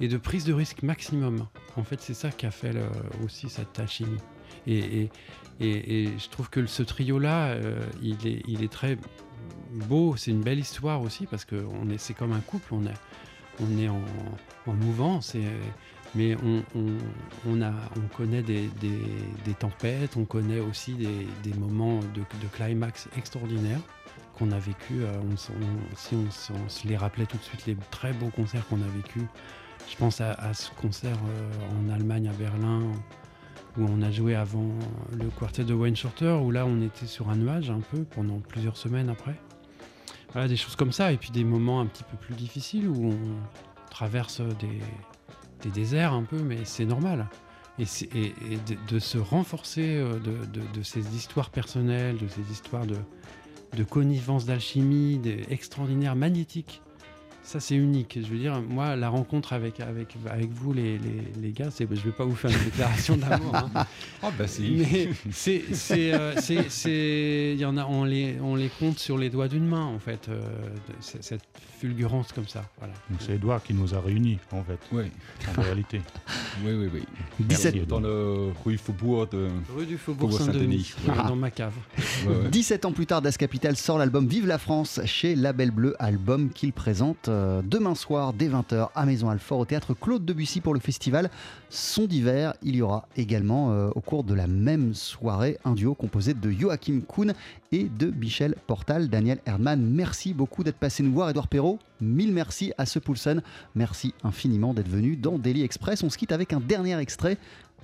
et 0.00 0.08
de 0.08 0.16
prise 0.16 0.44
de 0.44 0.52
risque 0.52 0.82
maximum. 0.82 1.46
En 1.76 1.84
fait, 1.84 2.00
c'est 2.00 2.14
ça 2.14 2.30
qui 2.30 2.46
a 2.46 2.50
fait 2.50 2.72
le- 2.72 2.88
aussi 3.24 3.48
cette 3.48 3.78
alchimie. 3.78 4.18
Et, 4.66 5.08
et- 5.60 6.04
et- 6.04 6.18
je 6.18 6.28
trouve 6.30 6.50
que 6.50 6.66
ce 6.66 6.82
trio-là, 6.82 7.48
euh, 7.48 7.78
il, 8.02 8.26
est, 8.26 8.42
il 8.48 8.62
est 8.64 8.72
très 8.72 8.96
beau. 9.72 10.16
C'est 10.16 10.30
une 10.30 10.42
belle 10.42 10.58
histoire 10.58 11.02
aussi 11.02 11.26
parce 11.26 11.44
que 11.44 11.64
on 11.82 11.88
est, 11.90 11.98
c'est 11.98 12.14
comme 12.14 12.32
un 12.32 12.40
couple. 12.40 12.72
On 12.74 12.84
est, 12.86 12.94
on 13.60 13.78
est 13.78 13.88
en, 13.88 14.00
en 14.66 14.72
mouvance, 14.72 15.34
et, 15.36 15.44
mais 16.16 16.36
on, 16.44 16.62
on- 17.46 17.62
a, 17.62 17.72
on 17.96 18.16
connaît 18.16 18.42
des, 18.42 18.66
des- 18.80 18.98
des 19.44 19.54
tempêtes, 19.54 20.16
on 20.16 20.24
connaît 20.24 20.60
aussi 20.60 20.94
des, 20.94 21.26
des 21.44 21.56
moments 21.56 22.00
de, 22.00 22.20
de 22.20 22.48
climax 22.52 23.08
extraordinaires 23.16 23.80
qu'on 24.36 24.50
a 24.50 24.58
vécu. 24.58 25.02
euh, 25.02 25.12
si 25.96 26.14
on 26.16 26.68
se 26.68 26.88
les 26.88 26.96
rappelait 26.96 27.26
tout 27.26 27.36
de 27.36 27.42
suite, 27.42 27.66
les 27.66 27.76
très 27.92 28.12
beaux 28.12 28.30
concerts 28.30 28.66
qu'on 28.66 28.82
a 28.82 28.88
vécu. 28.96 29.20
Je 29.90 29.96
pense 29.96 30.20
à, 30.20 30.54
ce 30.54 30.70
concert 30.72 31.16
euh, 31.16 31.50
en 31.78 31.92
Allemagne, 31.92 32.28
à 32.28 32.32
Berlin, 32.32 32.82
où 33.78 33.84
on 33.84 34.02
a 34.02 34.10
joué 34.10 34.34
avant 34.34 34.70
le 35.12 35.28
quartet 35.38 35.64
de 35.64 35.74
Wayne 35.74 35.96
Shorter, 35.96 36.38
où 36.42 36.50
là 36.50 36.66
on 36.66 36.80
était 36.80 37.06
sur 37.06 37.30
un 37.30 37.36
nuage 37.36 37.70
un 37.70 37.80
peu 37.80 38.04
pendant 38.04 38.40
plusieurs 38.40 38.76
semaines 38.76 39.08
après. 39.08 39.36
Voilà, 40.32 40.48
des 40.48 40.56
choses 40.56 40.74
comme 40.74 40.90
ça, 40.90 41.12
et 41.12 41.16
puis 41.16 41.30
des 41.30 41.44
moments 41.44 41.80
un 41.80 41.86
petit 41.86 42.02
peu 42.02 42.16
plus 42.16 42.34
difficiles 42.34 42.88
où 42.88 43.12
on 43.12 43.18
traverse 43.88 44.40
des, 44.40 45.70
déserts 45.70 46.12
un 46.12 46.24
peu, 46.24 46.42
mais 46.42 46.58
c'est 46.64 46.84
normal. 46.84 47.28
Et, 47.78 47.84
de, 48.88 48.98
se 48.98 49.18
renforcer 49.18 49.96
euh, 49.96 50.18
de, 50.18 50.60
de- 50.74 50.82
ces 50.82 51.14
histoires 51.14 51.50
personnelles, 51.50 52.18
de 52.18 52.28
ces 52.28 52.52
histoires 52.52 52.84
de, 52.86 53.84
connivence, 53.84 54.44
d'alchimie, 54.44 55.20
extraordinaires, 55.48 56.16
magnétiques, 56.16 56.82
ça 57.44 57.60
c'est 57.60 57.76
unique. 57.76 58.18
Je 58.20 58.26
veux 58.26 58.38
dire, 58.38 58.60
moi, 58.60 58.96
la 58.96 59.08
rencontre 59.08 59.52
avec, 59.52 59.78
avec, 59.80 60.16
avec 60.30 60.50
vous, 60.50 60.72
les, 60.72 60.98
les, 60.98 61.22
les 61.40 61.52
gars, 61.52 61.70
c'est, 61.70 61.86
je 61.88 62.00
vais 62.00 62.10
pas 62.10 62.24
vous 62.24 62.34
faire 62.34 62.50
une 62.50 62.64
déclaration 62.64 63.16
d'amour. 63.16 63.54
hein. 63.54 63.86
Ah 64.22 64.30
bah 64.38 64.46
si. 64.46 64.70
Mais 64.78 65.10
c'est, 65.30 65.62
c'est, 65.72 66.12
euh, 66.14 66.34
c'est, 66.40 66.70
c'est- 66.70 67.52
il 67.54 67.60
y 67.60 67.64
en 67.66 67.76
a, 67.76 67.84
on 67.84 68.04
les, 68.04 68.36
on 68.42 68.54
les 68.56 68.68
compte 68.70 68.98
sur 68.98 69.18
les 69.18 69.28
doigts 69.30 69.48
d'une 69.48 69.66
main, 69.66 69.84
en 69.84 69.98
fait, 69.98 70.28
euh, 70.30 70.40
cette 71.00 71.42
fulgurance 71.78 72.32
comme 72.32 72.48
ça. 72.48 72.64
Voilà. 72.78 72.94
Donc 73.10 73.20
c'est 73.20 73.34
Edouard 73.34 73.62
qui 73.62 73.74
nous 73.74 73.94
a 73.94 74.00
réunis, 74.00 74.38
en 74.50 74.62
fait, 74.64 74.78
Oui, 74.92 75.04
en 75.56 75.60
réalité. 75.60 76.00
oui, 76.64 76.72
oui. 76.72 76.88
oui. 76.94 77.02
17 77.40 77.74
Merci, 77.74 77.86
Dans 77.86 78.00
le 78.00 78.52
rue 78.64 78.78
Faubourg 78.78 79.26
de... 79.26 79.48
Rue 79.76 79.84
du 79.84 79.98
Faubourg 79.98 80.30
Faubourg 80.30 80.46
Saint-Denis, 80.46 80.94
Saint-Denis, 81.04 81.18
ouais, 81.20 81.28
dans 81.28 81.36
ma 81.36 81.50
cave. 81.50 81.74
Ouais, 82.26 82.36
ouais. 82.36 82.48
17 82.50 82.86
ans 82.86 82.92
plus 82.92 83.04
tard, 83.06 83.20
Das 83.20 83.36
Capital 83.36 83.76
sort 83.76 83.98
l'album 83.98 84.26
Vive 84.26 84.46
la 84.46 84.58
France 84.58 85.00
chez 85.04 85.34
Label 85.34 85.70
Bleu, 85.70 85.94
album 85.98 86.48
qu'il 86.50 86.72
présente 86.72 87.28
euh, 87.34 87.62
demain 87.64 87.94
soir 87.94 88.32
dès 88.32 88.48
20h 88.48 88.90
à 88.94 89.06
Maison 89.06 89.28
Alfort 89.28 89.58
au 89.58 89.64
théâtre 89.64 89.92
Claude 89.92 90.24
Debussy 90.24 90.60
pour 90.60 90.72
le 90.72 90.80
festival 90.80 91.30
Son 91.68 92.06
d'hiver. 92.06 92.54
Il 92.62 92.76
y 92.76 92.82
aura 92.82 93.08
également 93.16 93.72
euh, 93.72 93.90
au 93.94 94.00
cours 94.00 94.22
de 94.22 94.34
la 94.34 94.46
même 94.46 94.94
soirée 94.94 95.58
un 95.64 95.72
duo 95.72 95.94
composé 95.94 96.34
de 96.34 96.50
Joachim 96.50 97.00
Kuhn 97.00 97.34
et 97.72 97.84
de 97.84 98.10
Michel 98.10 98.54
Portal. 98.66 99.08
Daniel 99.08 99.40
Erdmann, 99.46 99.84
merci 99.84 100.32
beaucoup 100.32 100.62
d'être 100.62 100.78
passé 100.78 101.02
nous 101.02 101.12
voir. 101.12 101.28
Edouard 101.30 101.48
Perrault, 101.48 101.80
mille 102.00 102.32
merci 102.32 102.72
à 102.78 102.86
ce 102.86 103.00
Poulsen. 103.00 103.42
Merci 103.74 104.14
infiniment 104.22 104.72
d'être 104.72 104.88
venu 104.88 105.16
dans 105.16 105.38
Daily 105.38 105.62
Express. 105.62 106.04
On 106.04 106.10
se 106.10 106.18
quitte 106.18 106.32
avec 106.32 106.52
un 106.52 106.60
dernier 106.60 106.96
extrait 106.98 107.36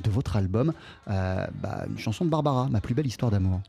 de 0.03 0.11
votre 0.11 0.37
album, 0.37 0.73
euh, 1.09 1.47
bah, 1.61 1.85
une 1.89 1.99
chanson 1.99 2.25
de 2.25 2.31
Barbara, 2.31 2.69
ma 2.71 2.81
plus 2.81 2.95
belle 2.95 3.07
histoire 3.07 3.31
d'amour. 3.31 3.61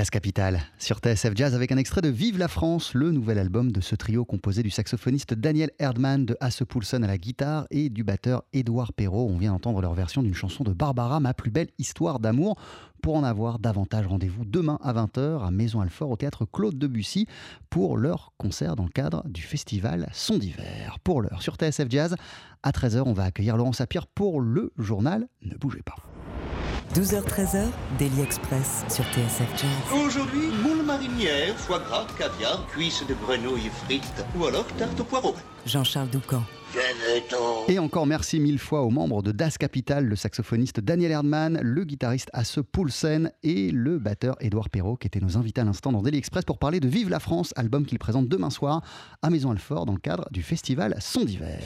Das 0.00 0.08
Capital 0.08 0.62
sur 0.78 0.96
TSF 0.96 1.32
Jazz 1.34 1.54
avec 1.54 1.72
un 1.72 1.76
extrait 1.76 2.00
de 2.00 2.08
Vive 2.08 2.38
la 2.38 2.48
France, 2.48 2.94
le 2.94 3.10
nouvel 3.10 3.36
album 3.36 3.70
de 3.70 3.82
ce 3.82 3.94
trio 3.94 4.24
composé 4.24 4.62
du 4.62 4.70
saxophoniste 4.70 5.34
Daniel 5.34 5.72
Erdmann, 5.78 6.24
de 6.24 6.38
Hasse 6.40 6.62
Poulsen 6.66 7.04
à 7.04 7.06
la 7.06 7.18
guitare 7.18 7.66
et 7.70 7.90
du 7.90 8.02
batteur 8.02 8.44
Édouard 8.54 8.94
Perrault. 8.94 9.28
On 9.30 9.36
vient 9.36 9.52
d'entendre 9.52 9.82
leur 9.82 9.92
version 9.92 10.22
d'une 10.22 10.32
chanson 10.32 10.64
de 10.64 10.72
Barbara, 10.72 11.20
Ma 11.20 11.34
plus 11.34 11.50
belle 11.50 11.68
histoire 11.76 12.18
d'amour. 12.18 12.56
Pour 13.02 13.14
en 13.14 13.24
avoir 13.24 13.58
davantage, 13.58 14.06
rendez-vous 14.06 14.46
demain 14.46 14.78
à 14.82 14.94
20h 14.94 15.46
à 15.46 15.50
Maison 15.50 15.82
Alfort 15.82 16.08
au 16.08 16.16
théâtre 16.16 16.46
Claude 16.50 16.78
Debussy 16.78 17.26
pour 17.68 17.98
leur 17.98 18.32
concert 18.38 18.76
dans 18.76 18.84
le 18.84 18.88
cadre 18.88 19.22
du 19.28 19.42
festival 19.42 20.08
Son 20.14 20.38
d'hiver. 20.38 20.96
Pour 21.04 21.20
l'heure 21.20 21.42
sur 21.42 21.56
TSF 21.56 21.90
Jazz, 21.90 22.16
à 22.62 22.70
13h, 22.70 23.02
on 23.04 23.12
va 23.12 23.24
accueillir 23.24 23.58
Laurent 23.58 23.74
Sapir 23.74 24.06
pour 24.06 24.40
le 24.40 24.72
journal. 24.78 25.28
Ne 25.42 25.56
bougez 25.56 25.82
pas. 25.82 25.96
12h-13h, 26.94 27.66
Daily 28.00 28.20
Express 28.20 28.84
sur 28.88 29.04
TSF 29.04 29.48
Jazz. 29.56 30.04
Aujourd'hui, 30.04 30.48
moule 30.60 30.84
marinière, 30.84 31.54
foie 31.56 31.78
gras, 31.78 32.04
caviar, 32.18 32.66
cuisses 32.66 33.04
de 33.06 33.14
grenouille 33.14 33.70
frites 33.84 34.24
ou 34.36 34.44
alors 34.46 34.66
tarte 34.76 34.98
au 34.98 35.04
poireau. 35.04 35.36
Jean-Charles 35.64 36.10
Doucan. 36.10 36.42
Et 37.68 37.78
encore 37.78 38.06
merci 38.06 38.40
mille 38.40 38.58
fois 38.58 38.82
aux 38.82 38.90
membres 38.90 39.22
de 39.22 39.30
Das 39.30 39.56
Capital, 39.58 40.04
le 40.04 40.16
saxophoniste 40.16 40.80
Daniel 40.80 41.12
Erdmann, 41.12 41.60
le 41.62 41.84
guitariste 41.84 42.30
Asse 42.32 42.58
Poulsen 42.72 43.30
et 43.44 43.70
le 43.70 43.98
batteur 43.98 44.36
Édouard 44.40 44.68
Perrault 44.68 44.96
qui 44.96 45.06
étaient 45.06 45.20
nos 45.20 45.36
invités 45.36 45.60
à 45.60 45.64
l'instant 45.64 45.92
dans 45.92 46.02
Daily 46.02 46.18
Express 46.18 46.44
pour 46.44 46.58
parler 46.58 46.80
de 46.80 46.88
Vive 46.88 47.08
la 47.08 47.20
France, 47.20 47.52
album 47.56 47.86
qu'il 47.86 47.98
présente 48.00 48.28
demain 48.28 48.50
soir 48.50 48.82
à 49.22 49.30
Maison 49.30 49.52
Alfort 49.52 49.86
dans 49.86 49.94
le 49.94 50.00
cadre 50.00 50.28
du 50.32 50.42
festival 50.42 50.96
Son 51.00 51.24
d'hiver. 51.24 51.60